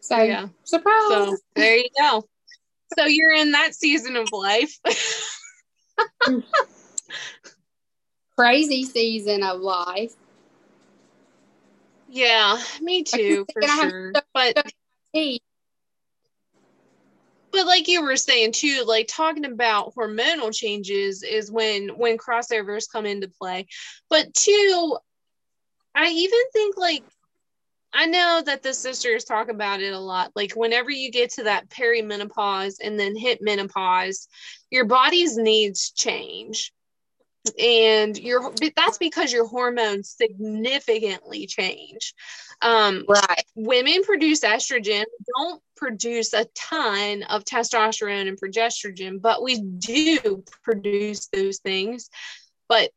So 0.00 0.16
Yeah. 0.22 0.48
surprise. 0.64 1.08
So 1.08 1.36
there 1.54 1.76
you 1.76 1.88
go. 1.98 2.24
So 2.98 3.04
you're 3.04 3.30
in 3.30 3.52
that 3.52 3.74
season 3.74 4.16
of 4.16 4.32
life. 4.32 4.76
Crazy 8.36 8.84
season 8.84 9.42
of 9.42 9.60
life. 9.60 10.14
yeah, 12.08 12.60
me 12.80 13.02
too, 13.04 13.46
for 13.52 13.62
sure. 13.66 14.12
to- 14.14 14.24
But 14.34 14.56
but 17.52 17.66
like 17.66 17.88
you 17.88 18.02
were 18.02 18.16
saying 18.16 18.52
too 18.52 18.84
like 18.86 19.08
talking 19.08 19.44
about 19.44 19.94
hormonal 19.94 20.54
changes 20.54 21.22
is 21.22 21.50
when 21.50 21.88
when 21.90 22.16
crossovers 22.16 22.90
come 22.90 23.06
into 23.06 23.28
play 23.28 23.66
but 24.08 24.32
two 24.34 24.96
i 25.94 26.08
even 26.08 26.38
think 26.52 26.76
like 26.76 27.02
i 27.92 28.06
know 28.06 28.40
that 28.44 28.62
the 28.62 28.72
sisters 28.72 29.24
talk 29.24 29.48
about 29.48 29.80
it 29.80 29.92
a 29.92 29.98
lot 29.98 30.30
like 30.36 30.52
whenever 30.52 30.90
you 30.90 31.10
get 31.10 31.30
to 31.30 31.42
that 31.42 31.68
perimenopause 31.70 32.76
and 32.82 32.98
then 32.98 33.16
hit 33.16 33.42
menopause 33.42 34.28
your 34.70 34.84
body's 34.84 35.36
needs 35.36 35.90
change 35.90 36.72
and 37.58 38.18
your 38.18 38.52
that's 38.76 38.98
because 38.98 39.32
your 39.32 39.46
hormones 39.46 40.10
significantly 40.10 41.46
change. 41.46 42.14
Um 42.62 43.04
right. 43.08 43.44
women 43.54 44.02
produce 44.02 44.40
estrogen. 44.40 45.04
Don't 45.36 45.62
produce 45.76 46.34
a 46.34 46.46
ton 46.54 47.22
of 47.24 47.44
testosterone 47.44 48.28
and 48.28 48.40
progesterone 48.40 49.20
but 49.20 49.42
we 49.42 49.60
do 49.60 50.44
produce 50.62 51.28
those 51.28 51.58
things. 51.58 52.10
But 52.68 52.90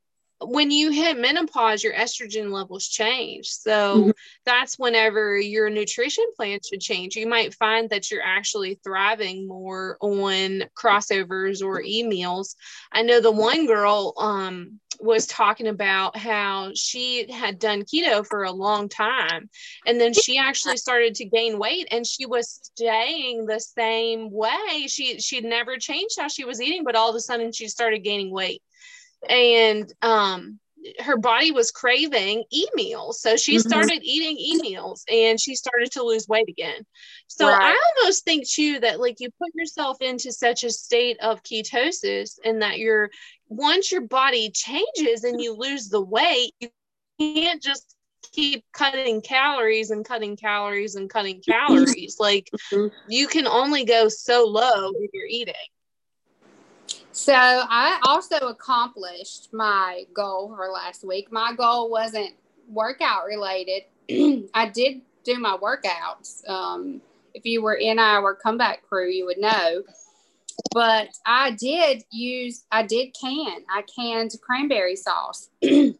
when 0.45 0.71
you 0.71 0.91
hit 0.91 1.17
menopause 1.17 1.83
your 1.83 1.93
estrogen 1.93 2.51
levels 2.51 2.87
change. 2.87 3.47
So 3.47 4.09
Mhm. 4.09 4.13
that's 4.45 4.77
whenever 4.77 5.37
your 5.39 5.69
nutrition 5.69 6.25
plan 6.35 6.59
should 6.67 6.81
change. 6.81 7.15
You 7.15 7.27
might 7.27 7.53
find 7.53 7.89
that 7.89 8.11
you're 8.11 8.23
actually 8.23 8.79
thriving 8.83 9.47
more 9.47 9.97
on 10.01 10.63
crossovers 10.77 11.61
or 11.63 11.81
e 11.81 12.03
meals 12.03 12.55
i 12.91 13.01
know 13.01 13.19
the 13.19 13.31
one 13.31 13.65
girl 13.65 14.13
um 14.17 14.79
was 14.99 15.25
talking 15.27 15.67
about 15.67 16.15
how 16.17 16.71
she 16.75 17.29
had 17.31 17.59
done 17.59 17.83
keto 17.83 18.25
for 18.25 18.43
a 18.43 18.51
long 18.51 18.87
time 18.87 19.49
and 19.85 19.99
then 19.99 20.13
she 20.13 20.37
actually 20.37 20.77
started 20.77 21.15
to 21.15 21.25
gain 21.25 21.59
weight 21.59 21.87
and 21.91 22.05
she 22.05 22.25
was 22.25 22.59
staying 22.75 23.45
the 23.45 23.59
same 23.59 24.29
way. 24.31 24.87
She 24.87 25.19
she'd 25.19 25.43
never 25.43 25.77
changed 25.77 26.15
how 26.19 26.27
she 26.27 26.45
was 26.45 26.61
eating 26.61 26.83
but 26.83 26.95
all 26.95 27.09
of 27.09 27.15
a 27.15 27.19
sudden 27.19 27.51
she 27.51 27.67
started 27.67 28.03
gaining 28.03 28.31
weight 28.31 28.61
and 29.29 29.91
um 30.01 30.59
her 30.99 31.15
body 31.17 31.51
was 31.51 31.71
craving 31.71 32.43
e 32.51 32.65
meals 32.75 33.21
so 33.21 33.37
she 33.37 33.57
Mhm. 33.57 33.61
started 33.61 33.99
eating 34.03 34.37
e 34.37 34.57
meals 34.61 35.05
and 35.09 35.39
she 35.39 35.55
started 35.55 35.89
to 35.91 36.03
lose 36.03 36.27
weight 36.27 36.49
again 36.49 36.85
so 37.27 37.47
Right. 37.47 37.61
i 37.63 37.91
almost 38.01 38.25
think 38.25 38.47
too 38.47 38.79
that 38.81 38.99
like 38.99 39.19
you 39.19 39.29
put 39.41 39.53
yourself 39.55 40.01
into 40.01 40.31
such 40.31 40.63
a 40.65 40.69
state 40.69 41.17
of 41.21 41.41
ketosis 41.43 42.37
and 42.43 42.61
that 42.61 42.79
you're 42.79 43.09
once 43.47 43.91
your 43.91 44.01
body 44.01 44.51
changes 44.51 45.23
and 45.23 45.39
you 45.39 45.55
lose 45.55 45.87
the 45.87 46.01
weight 46.01 46.51
you 46.59 46.69
can't 47.19 47.61
just 47.61 47.95
keep 48.33 48.65
cutting 48.73 49.21
calories 49.21 49.91
and 49.91 50.03
cutting 50.05 50.35
calories 50.35 50.95
and 50.95 51.09
cutting 51.09 51.41
calories 51.47 52.17
like 52.19 52.49
Mhm. 52.73 52.91
you 53.07 53.27
can 53.27 53.47
only 53.47 53.85
go 53.85 54.09
so 54.09 54.45
low 54.45 54.91
if 54.99 55.11
you're 55.13 55.27
eating 55.27 55.53
So 57.13 57.33
I 57.35 57.99
also 58.07 58.37
accomplished 58.47 59.53
my 59.53 60.05
goal 60.15 60.55
for 60.55 60.67
last 60.69 61.03
week. 61.03 61.31
My 61.31 61.53
goal 61.55 61.91
wasn't 61.91 62.33
workout 62.67 63.25
related. 63.27 63.83
I 64.53 64.69
did 64.69 65.01
do 65.23 65.37
my 65.37 65.55
workouts. 65.55 66.47
Um, 66.49 67.01
if 67.35 67.45
you 67.45 67.61
were 67.61 67.75
in 67.75 67.99
our 67.99 68.33
comeback 68.33 68.81
crew, 68.87 69.09
you 69.09 69.27
would 69.27 69.37
know. 69.37 69.83
But 70.73 71.09
I 71.23 71.51
did 71.51 72.03
use, 72.09 72.65
I 72.71 72.81
did 72.81 73.15
can, 73.19 73.63
I 73.69 73.83
canned 73.95 74.31
cranberry 74.41 74.95
sauce. 74.95 75.49
and 75.61 75.95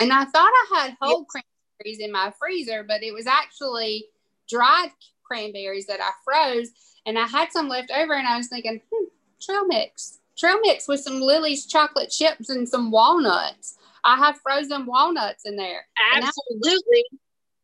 I 0.00 0.24
thought 0.24 0.34
I 0.34 0.66
had 0.74 0.96
whole 0.98 1.26
cranberries 1.26 1.98
in 2.00 2.10
my 2.10 2.32
freezer, 2.38 2.84
but 2.88 3.02
it 3.02 3.12
was 3.12 3.26
actually 3.26 4.06
dried 4.48 4.92
cranberries 5.24 5.86
that 5.86 6.00
I 6.00 6.10
froze. 6.24 6.70
And 7.04 7.18
I 7.18 7.26
had 7.26 7.52
some 7.52 7.68
left 7.68 7.90
over, 7.90 8.14
and 8.14 8.26
I 8.26 8.38
was 8.38 8.48
thinking, 8.48 8.80
hmm, 8.90 9.04
trail 9.40 9.66
mix. 9.66 10.20
Trail 10.42 10.58
mix 10.62 10.88
with 10.88 10.98
some 10.98 11.20
Lily's 11.20 11.66
chocolate 11.66 12.10
chips 12.10 12.48
and 12.50 12.68
some 12.68 12.90
walnuts. 12.90 13.78
I 14.02 14.16
have 14.16 14.40
frozen 14.40 14.86
walnuts 14.86 15.44
in 15.46 15.54
there. 15.54 15.86
Absolutely 16.12 17.04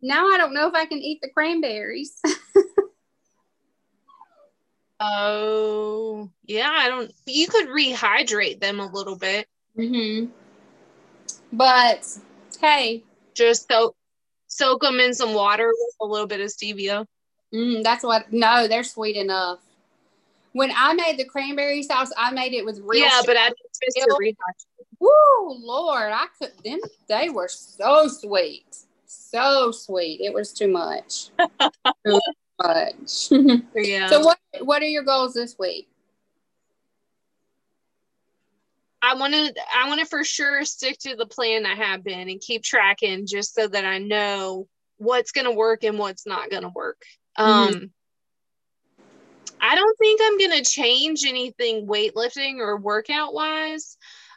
Now 0.00 0.28
I 0.28 0.38
don't 0.38 0.54
know 0.54 0.68
if 0.68 0.74
I 0.74 0.86
can 0.86 0.98
eat 0.98 1.20
the 1.20 1.28
cranberries. 1.28 2.20
Oh, 5.00 6.28
yeah. 6.44 6.70
I 6.72 6.88
don't. 6.88 7.12
You 7.26 7.46
could 7.46 7.68
rehydrate 7.68 8.60
them 8.60 8.80
a 8.80 8.90
little 8.90 9.16
bit. 9.16 9.46
hmm 9.76 10.26
But 11.52 12.04
hey, 12.60 13.04
Just 13.34 13.68
soak 13.68 13.94
soak 14.48 14.82
them 14.82 14.98
in 14.98 15.14
some 15.14 15.34
water 15.34 15.68
with 15.68 15.94
a 16.00 16.06
little 16.06 16.26
bit 16.26 16.40
of 16.40 16.48
stevia. 16.48 17.06
mm, 17.54 17.82
that's 17.82 18.02
what. 18.02 18.32
No, 18.32 18.66
they're 18.66 18.82
sweet 18.82 19.16
enough. 19.16 19.60
When 20.52 20.70
I 20.74 20.94
made 20.94 21.18
the 21.18 21.24
cranberry 21.24 21.82
sauce, 21.82 22.10
I 22.16 22.30
made 22.32 22.54
it 22.54 22.64
with 22.64 22.80
real. 22.84 23.02
yeah, 23.02 23.20
but 23.24 23.36
I 23.36 23.48
just 23.48 23.96
to 23.96 24.16
Real-. 24.18 24.34
Woo, 25.00 25.08
Lord, 25.48 26.10
I 26.12 26.26
could 26.38 26.52
them. 26.64 26.80
They 27.08 27.28
were 27.28 27.48
so 27.48 28.08
sweet, 28.08 28.76
so 29.06 29.70
sweet. 29.70 30.20
It 30.20 30.32
was 30.32 30.52
too 30.52 30.68
much. 30.68 31.28
too 32.06 32.20
much. 32.60 33.30
Yeah. 33.76 34.08
so 34.08 34.20
what? 34.20 34.38
What 34.60 34.82
are 34.82 34.88
your 34.88 35.04
goals 35.04 35.34
this 35.34 35.56
week? 35.58 35.88
I 39.00 39.14
want 39.14 39.34
to. 39.34 39.54
I 39.72 39.88
want 39.88 40.00
to 40.00 40.06
for 40.06 40.24
sure 40.24 40.64
stick 40.64 40.98
to 41.00 41.14
the 41.14 41.26
plan 41.26 41.66
I 41.66 41.74
have 41.74 42.02
been 42.02 42.28
and 42.28 42.40
keep 42.40 42.64
tracking, 42.64 43.26
just 43.26 43.54
so 43.54 43.68
that 43.68 43.84
I 43.84 43.98
know 43.98 44.66
what's 44.96 45.30
going 45.30 45.44
to 45.44 45.52
work 45.52 45.84
and 45.84 45.98
what's 45.98 46.26
not 46.26 46.50
going 46.50 46.64
to 46.64 46.70
work. 46.70 47.02
Um. 47.36 47.92
I 49.60 49.74
don't 49.74 49.98
think 49.98 50.20
I'm 50.22 50.38
going 50.38 50.62
to 50.62 50.70
change 50.70 51.24
anything 51.26 51.86
weightlifting 51.86 52.58
or 52.58 52.76
workout 52.76 53.34
wise. 53.34 53.96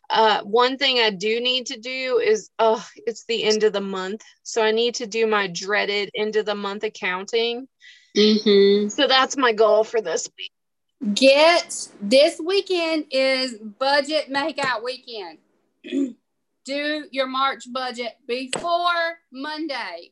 Uh, 0.09 0.41
one 0.43 0.77
thing 0.77 0.99
I 0.99 1.09
do 1.09 1.39
need 1.39 1.67
to 1.67 1.79
do 1.79 2.21
is, 2.23 2.49
oh, 2.59 2.85
it's 3.07 3.25
the 3.25 3.43
end 3.43 3.63
of 3.63 3.71
the 3.71 3.81
month. 3.81 4.23
So 4.43 4.61
I 4.61 4.71
need 4.71 4.95
to 4.95 5.07
do 5.07 5.25
my 5.25 5.47
dreaded 5.47 6.09
end 6.15 6.35
of 6.35 6.45
the 6.45 6.55
month 6.55 6.83
accounting. 6.83 7.67
Mm-hmm. 8.15 8.89
So 8.89 9.07
that's 9.07 9.37
my 9.37 9.53
goal 9.53 9.83
for 9.83 10.01
this 10.01 10.29
week. 10.37 10.51
Get 11.15 11.87
this 11.99 12.39
weekend 12.39 13.05
is 13.09 13.57
budget 13.57 14.29
makeout 14.29 14.83
weekend. 14.83 15.39
Do 16.63 17.05
your 17.09 17.25
March 17.25 17.63
budget 17.73 18.13
before 18.27 19.17
Monday. 19.31 20.11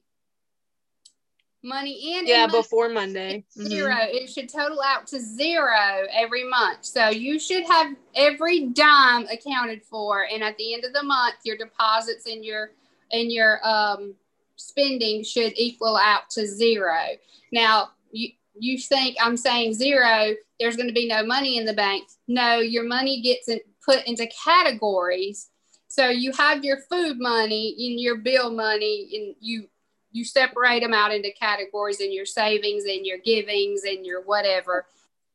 Money 1.61 2.17
in 2.17 2.25
Yeah, 2.25 2.47
before 2.47 2.87
Monday. 2.87 3.43
Mhm. 3.57 3.67
zero. 3.67 3.97
It 4.01 4.29
should 4.29 4.47
total 4.47 4.81
out 4.81 5.07
to 5.07 5.19
zero 5.19 6.07
every 6.11 6.45
month. 6.45 6.85
So 6.85 7.09
you 7.09 7.37
should 7.37 7.65
have 7.65 7.95
every 8.15 8.67
dime 8.67 9.27
accounted 9.27 9.83
for, 9.83 10.23
and 10.23 10.41
at 10.41 10.57
the 10.57 10.73
end 10.73 10.85
of 10.85 10.93
the 10.93 11.03
month, 11.03 11.35
your 11.43 11.57
deposits 11.57 12.25
and 12.27 12.45
your 12.45 12.71
and 13.11 13.31
your 13.31 13.59
um, 13.67 14.15
spending 14.55 15.23
should 15.23 15.53
equal 15.57 15.97
out 15.97 16.29
to 16.31 16.47
zero. 16.47 17.17
Now 17.51 17.91
you 18.11 18.31
you 18.57 18.77
think 18.77 19.17
I'm 19.21 19.37
saying 19.37 19.73
zero? 19.73 20.35
There's 20.59 20.75
going 20.75 20.87
to 20.89 20.93
be 20.93 21.07
no 21.07 21.25
money 21.25 21.57
in 21.57 21.65
the 21.65 21.73
bank. 21.73 22.07
No, 22.27 22.59
your 22.59 22.83
money 22.83 23.21
gets 23.21 23.47
in, 23.47 23.59
put 23.83 24.05
into 24.05 24.27
categories. 24.27 25.49
So 25.87 26.09
you 26.09 26.31
have 26.33 26.63
your 26.63 26.77
food 26.89 27.19
money 27.19 27.75
and 27.77 27.99
your 27.99 28.17
bill 28.17 28.51
money, 28.51 29.09
and 29.13 29.35
you 29.39 29.69
you 30.11 30.25
separate 30.25 30.81
them 30.81 30.93
out 30.93 31.13
into 31.13 31.31
categories 31.31 32.01
in 32.01 32.11
your 32.11 32.25
savings 32.25 32.85
and 32.85 33.05
your 33.05 33.17
givings 33.19 33.83
and 33.83 34.05
your 34.05 34.21
whatever. 34.23 34.85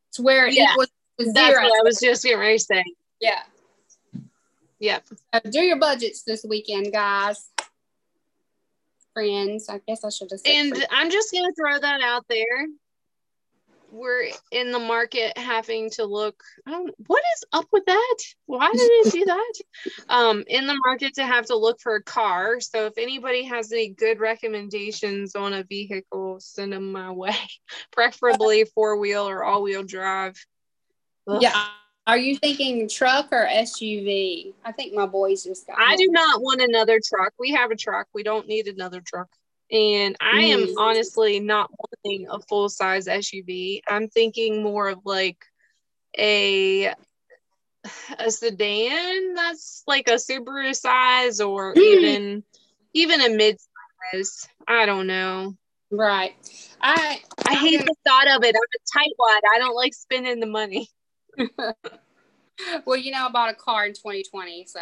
It's 0.09 0.21
where 0.21 0.47
it 0.47 0.55
Yeah, 0.55 0.73
equals 0.73 0.89
to 1.19 1.33
That's 1.33 1.55
zero. 1.55 1.63
what 1.63 1.81
I 1.81 1.83
was 1.83 2.01
just 2.01 2.23
getting 2.23 2.39
ready 2.41 2.59
to 2.59 2.65
say. 2.65 2.85
Yeah. 3.21 3.43
Yep. 4.81 5.05
So 5.09 5.51
do 5.51 5.61
your 5.61 5.79
budgets 5.79 6.23
this 6.23 6.45
weekend, 6.45 6.93
guys. 6.93 7.49
Friends, 9.13 9.69
I 9.69 9.81
guess 9.87 10.05
I 10.05 10.11
should 10.11 10.31
have 10.33 10.41
said. 10.41 10.51
And 10.51 10.71
friends. 10.71 10.87
I'm 10.91 11.11
just 11.11 11.33
gonna 11.33 11.53
throw 11.57 11.79
that 11.79 12.01
out 12.03 12.27
there. 12.29 12.67
We're 13.95 14.31
in 14.51 14.73
the 14.73 14.81
market 14.81 15.39
having 15.39 15.89
to 15.91 16.05
look. 16.05 16.43
I 16.67 16.73
don't, 16.73 16.93
what 17.07 17.23
is 17.37 17.45
up 17.53 17.67
with 17.73 17.87
that? 17.87 18.17
Why 18.47 18.73
did 18.73 18.81
it 18.81 19.13
do 19.13 19.25
that? 19.25 19.53
Um, 20.09 20.43
in 20.49 20.67
the 20.67 20.77
market 20.85 21.15
to 21.15 21.25
have 21.25 21.47
to 21.47 21.57
look 21.57 21.81
for 21.81 21.95
a 21.95 22.03
car. 22.03 22.59
So 22.61 22.87
if 22.87 22.99
anybody 22.99 23.45
has 23.45 23.71
any 23.71 23.91
good 23.91 24.19
recommendations 24.19 25.37
on 25.37 25.53
a 25.53 25.63
vehicle, 25.63 26.41
send 26.41 26.73
them 26.73 26.91
my 26.91 27.13
way. 27.13 27.37
Preferably 27.93 28.65
four 28.65 28.97
wheel 28.97 29.29
or 29.29 29.45
all 29.45 29.63
wheel 29.63 29.85
drive. 29.85 30.45
Ugh. 31.29 31.41
yeah. 31.41 31.67
Are 32.07 32.19
you 32.19 32.37
thinking 32.37 32.89
truck 32.89 33.29
or 33.31 33.47
SUV? 33.47 34.55
I 34.65 34.73
think 34.73 34.93
my 34.93 35.07
boys 35.07 35.45
just 35.45 35.69
got. 35.69 35.79
I 35.79 35.91
one. 35.91 35.99
do 35.99 36.09
not 36.11 36.43
want 36.43 36.61
another 36.61 37.01
truck. 37.03 37.33
We 37.39 37.53
have 37.53 37.71
a 37.71 37.77
truck. 37.77 38.09
We 38.13 38.25
don't 38.25 38.49
need 38.49 38.67
another 38.67 39.01
truck. 39.01 39.29
And 39.75 40.17
I 40.21 40.43
am 40.43 40.67
Mm. 40.69 40.75
honestly 40.79 41.41
not 41.41 41.69
wanting 42.05 42.29
a 42.31 42.39
full 42.41 42.69
size 42.69 43.09
SUV. 43.09 43.83
I'm 43.89 44.09
thinking 44.09 44.63
more 44.63 44.89
of 44.89 45.01
like 45.05 45.45
a 46.17 46.95
a 48.19 48.31
sedan 48.31 49.35
that's 49.35 49.83
like 49.87 50.09
a 50.09 50.13
Subaru 50.13 50.75
size 50.75 51.41
or 51.41 51.75
Mm. 51.75 51.83
even 51.83 52.45
even 52.95 53.21
a 53.21 53.31
mid 53.31 53.59
size. 54.13 54.49
I 54.69 54.87
don't 54.87 55.09
know. 55.09 55.57
Right. 55.91 56.35
I 56.81 57.21
I 57.47 57.55
I'm 57.55 57.59
hate 57.59 57.81
the 57.85 57.95
thought 58.07 58.29
of 58.37 58.45
it. 58.45 58.55
I'm 58.55 58.63
a 58.63 58.99
tightwad. 58.99 59.41
I 59.55 59.59
don't 59.59 59.75
like 59.75 59.95
spending 59.95 60.39
the 60.39 60.47
money. 60.47 60.89
well, 62.87 62.97
you 62.97 63.11
know, 63.11 63.27
I 63.27 63.31
bought 63.31 63.51
a 63.51 63.55
car 63.55 63.87
in 63.87 63.93
2020, 63.93 64.67
so 64.67 64.81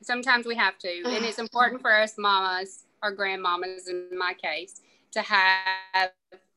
sometimes 0.00 0.46
we 0.46 0.54
have 0.54 0.78
to, 0.78 0.88
and 0.88 1.24
it's 1.24 1.38
important 1.40 1.80
for 1.80 1.92
us 1.92 2.14
mamas 2.16 2.84
or 3.02 3.14
grandmamas, 3.14 3.88
in 3.88 4.08
my 4.16 4.34
case, 4.34 4.80
to 5.12 5.22
have 5.22 6.10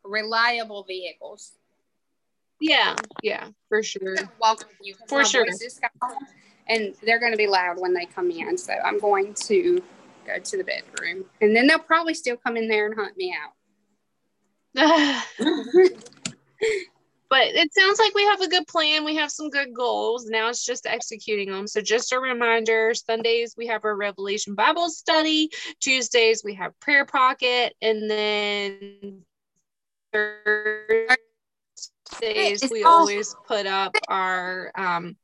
reliable 0.03 0.84
vehicles. 0.84 1.53
Yeah, 2.60 2.95
yeah, 3.21 3.49
for 3.67 3.84
sure. 3.84 4.15
Welcome 4.39 4.69
you 4.82 4.95
For 5.08 5.25
sure. 5.25 5.45
boys 5.45 5.60
just 5.60 5.82
got 5.82 5.91
home, 6.01 6.25
and 6.67 6.95
they're 7.03 7.19
going 7.19 7.34
to 7.34 7.38
be 7.38 7.47
loud 7.47 7.79
when 7.79 7.93
they 7.93 8.06
come 8.06 8.32
in. 8.32 8.58
So 8.58 8.73
I'm 8.73 8.99
going 8.99 9.34
to 9.45 9.82
go 10.25 10.39
to 10.39 10.58
the 10.58 10.63
bedroom, 10.63 11.25
and 11.41 11.56
then 11.56 11.67
they'll 11.67 11.79
probably 11.79 12.13
still 12.13 12.38
come 12.38 12.58
in 12.58 12.67
there 12.67 12.86
and 12.86 12.95
hunt 12.95 13.17
me 13.17 13.36
out. 13.36 13.53
but 17.34 17.48
it 17.48 17.74
sounds 17.74 17.98
like 17.98 18.13
we 18.13 18.24
have 18.26 18.41
a 18.41 18.48
good 18.48 18.67
plan. 18.67 19.04
We 19.04 19.15
have 19.15 19.32
some 19.32 19.50
good 19.50 19.74
goals. 19.74 20.28
Now 20.28 20.50
it's 20.50 20.63
just 20.63 20.86
executing 20.86 21.50
them. 21.50 21.65
So, 21.65 21.82
just 21.82 22.12
a 22.12 22.19
reminder 22.19 22.93
Sundays, 22.93 23.56
we 23.58 23.65
have 23.65 23.84
our 23.86 23.96
Revelation 23.96 24.54
Bible 24.54 24.91
study. 24.91 25.50
Tuesdays, 25.80 26.43
we 26.46 26.54
have 26.54 26.80
prayer 26.80 27.08
pocket. 27.08 27.74
And 27.82 28.08
then 28.08 29.24
Thursdays, 32.22 32.69
we 32.69 32.84
always 32.84 33.36
put 33.48 33.65
up 33.65 33.96
our 34.08 34.72
um, 34.76 35.17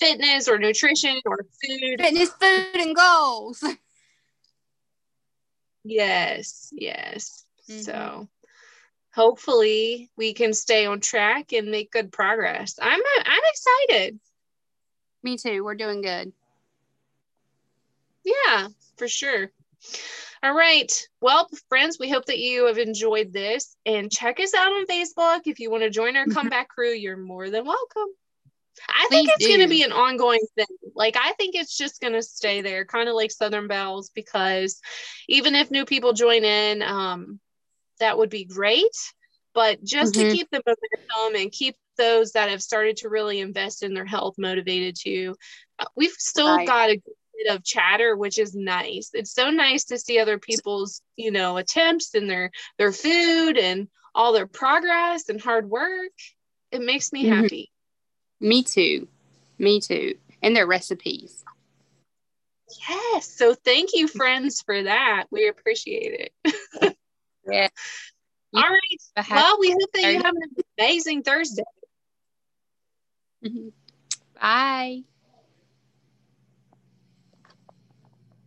fitness 0.00 0.48
or 0.48 0.58
nutrition 0.58 1.20
or 1.24 1.46
food. 1.64 2.00
Fitness, 2.00 2.30
food, 2.40 2.74
and 2.74 2.96
goals. 2.96 3.62
Yes, 5.84 6.72
yes. 6.72 7.44
Mhm. 7.68 7.84
So 7.84 8.28
hopefully 9.14 10.10
we 10.16 10.34
can 10.34 10.52
stay 10.52 10.86
on 10.86 11.00
track 11.00 11.52
and 11.52 11.70
make 11.70 11.90
good 11.90 12.12
progress. 12.12 12.78
I'm 12.80 13.00
I'm 13.24 13.42
excited. 13.44 14.20
Me 15.22 15.36
too. 15.36 15.62
We're 15.64 15.74
doing 15.74 16.02
good. 16.02 16.32
Yeah, 18.24 18.68
for 18.96 19.08
sure. 19.08 19.50
All 20.42 20.54
right. 20.54 20.90
Well, 21.20 21.48
friends, 21.68 21.98
we 21.98 22.08
hope 22.08 22.26
that 22.26 22.38
you 22.38 22.66
have 22.66 22.78
enjoyed 22.78 23.32
this 23.32 23.76
and 23.86 24.10
check 24.10 24.40
us 24.40 24.54
out 24.54 24.72
on 24.72 24.86
Facebook. 24.86 25.42
If 25.46 25.60
you 25.60 25.70
want 25.70 25.82
to 25.84 25.90
join 25.90 26.16
our 26.16 26.26
Mhm. 26.26 26.32
comeback 26.34 26.68
crew, 26.68 26.92
you're 26.92 27.16
more 27.16 27.50
than 27.50 27.64
welcome. 27.64 28.08
I 28.88 29.06
think 29.08 29.28
Please 29.28 29.34
it's 29.36 29.48
going 29.48 29.60
to 29.60 29.68
be 29.68 29.82
an 29.82 29.92
ongoing 29.92 30.40
thing. 30.56 30.66
Like, 30.94 31.16
I 31.16 31.32
think 31.32 31.54
it's 31.54 31.76
just 31.76 32.00
going 32.00 32.14
to 32.14 32.22
stay 32.22 32.62
there, 32.62 32.84
kind 32.84 33.08
of 33.08 33.14
like 33.14 33.30
Southern 33.30 33.68
Bells, 33.68 34.10
because 34.10 34.80
even 35.28 35.54
if 35.54 35.70
new 35.70 35.84
people 35.84 36.12
join 36.12 36.42
in, 36.44 36.82
um, 36.82 37.38
that 38.02 38.18
would 38.18 38.30
be 38.30 38.44
great. 38.44 38.96
But 39.54 39.82
just 39.84 40.14
to 40.14 40.20
Mhm. 40.22 40.32
keep 40.32 40.50
the 40.50 40.62
momentum 40.66 41.42
and 41.42 41.52
keep 41.52 41.76
those 41.96 42.32
that 42.32 42.48
have 42.50 42.62
started 42.62 42.96
to 42.98 43.08
really 43.08 43.38
invest 43.40 43.82
in 43.82 43.94
their 43.94 44.04
health 44.06 44.34
motivated 44.38 44.96
too, 44.98 45.36
uh, 45.78 45.84
we've 45.94 46.10
still 46.12 46.56
Right. 46.56 46.66
got 46.66 46.90
a 46.90 47.02
bit 47.36 47.54
of 47.54 47.62
chatter, 47.64 48.16
which 48.16 48.38
is 48.38 48.54
nice. 48.54 49.10
It's 49.12 49.32
so 49.32 49.50
nice 49.50 49.84
to 49.84 49.98
see 49.98 50.18
other 50.18 50.38
people's, 50.38 51.02
you 51.16 51.30
know, 51.30 51.58
attempts 51.58 52.14
and 52.14 52.28
their 52.28 52.50
their 52.78 52.92
food 52.92 53.58
and 53.58 53.88
all 54.14 54.32
their 54.32 54.46
progress 54.46 55.28
and 55.28 55.40
hard 55.40 55.68
work. 55.68 56.12
It 56.70 56.80
makes 56.80 57.12
me 57.12 57.24
Mhm. 57.24 57.42
happy. 57.42 57.72
Me 58.40 58.62
too. 58.62 59.06
Me 59.58 59.80
too. 59.80 60.18
And 60.42 60.56
their 60.56 60.66
recipes. 60.66 61.44
Yes. 62.88 63.30
So 63.36 63.54
thank 63.54 63.90
you, 63.92 64.08
friends, 64.08 64.62
for 64.62 64.82
that. 64.82 65.26
We 65.30 65.48
appreciate 65.48 66.32
it. 66.44 66.54
Yeah. 67.50 67.68
All 68.54 68.62
right. 68.62 69.00
Well, 69.30 69.56
we 69.60 69.70
hope 69.70 69.92
that 69.94 70.02
you 70.02 70.16
have 70.22 70.34
an 70.34 70.64
amazing 70.78 71.22
Thursday. 71.22 71.62
Bye. 74.40 75.02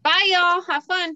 Bye, 0.03 0.27
y'all. 0.27 0.61
Have 0.61 0.83
fun. 0.83 0.99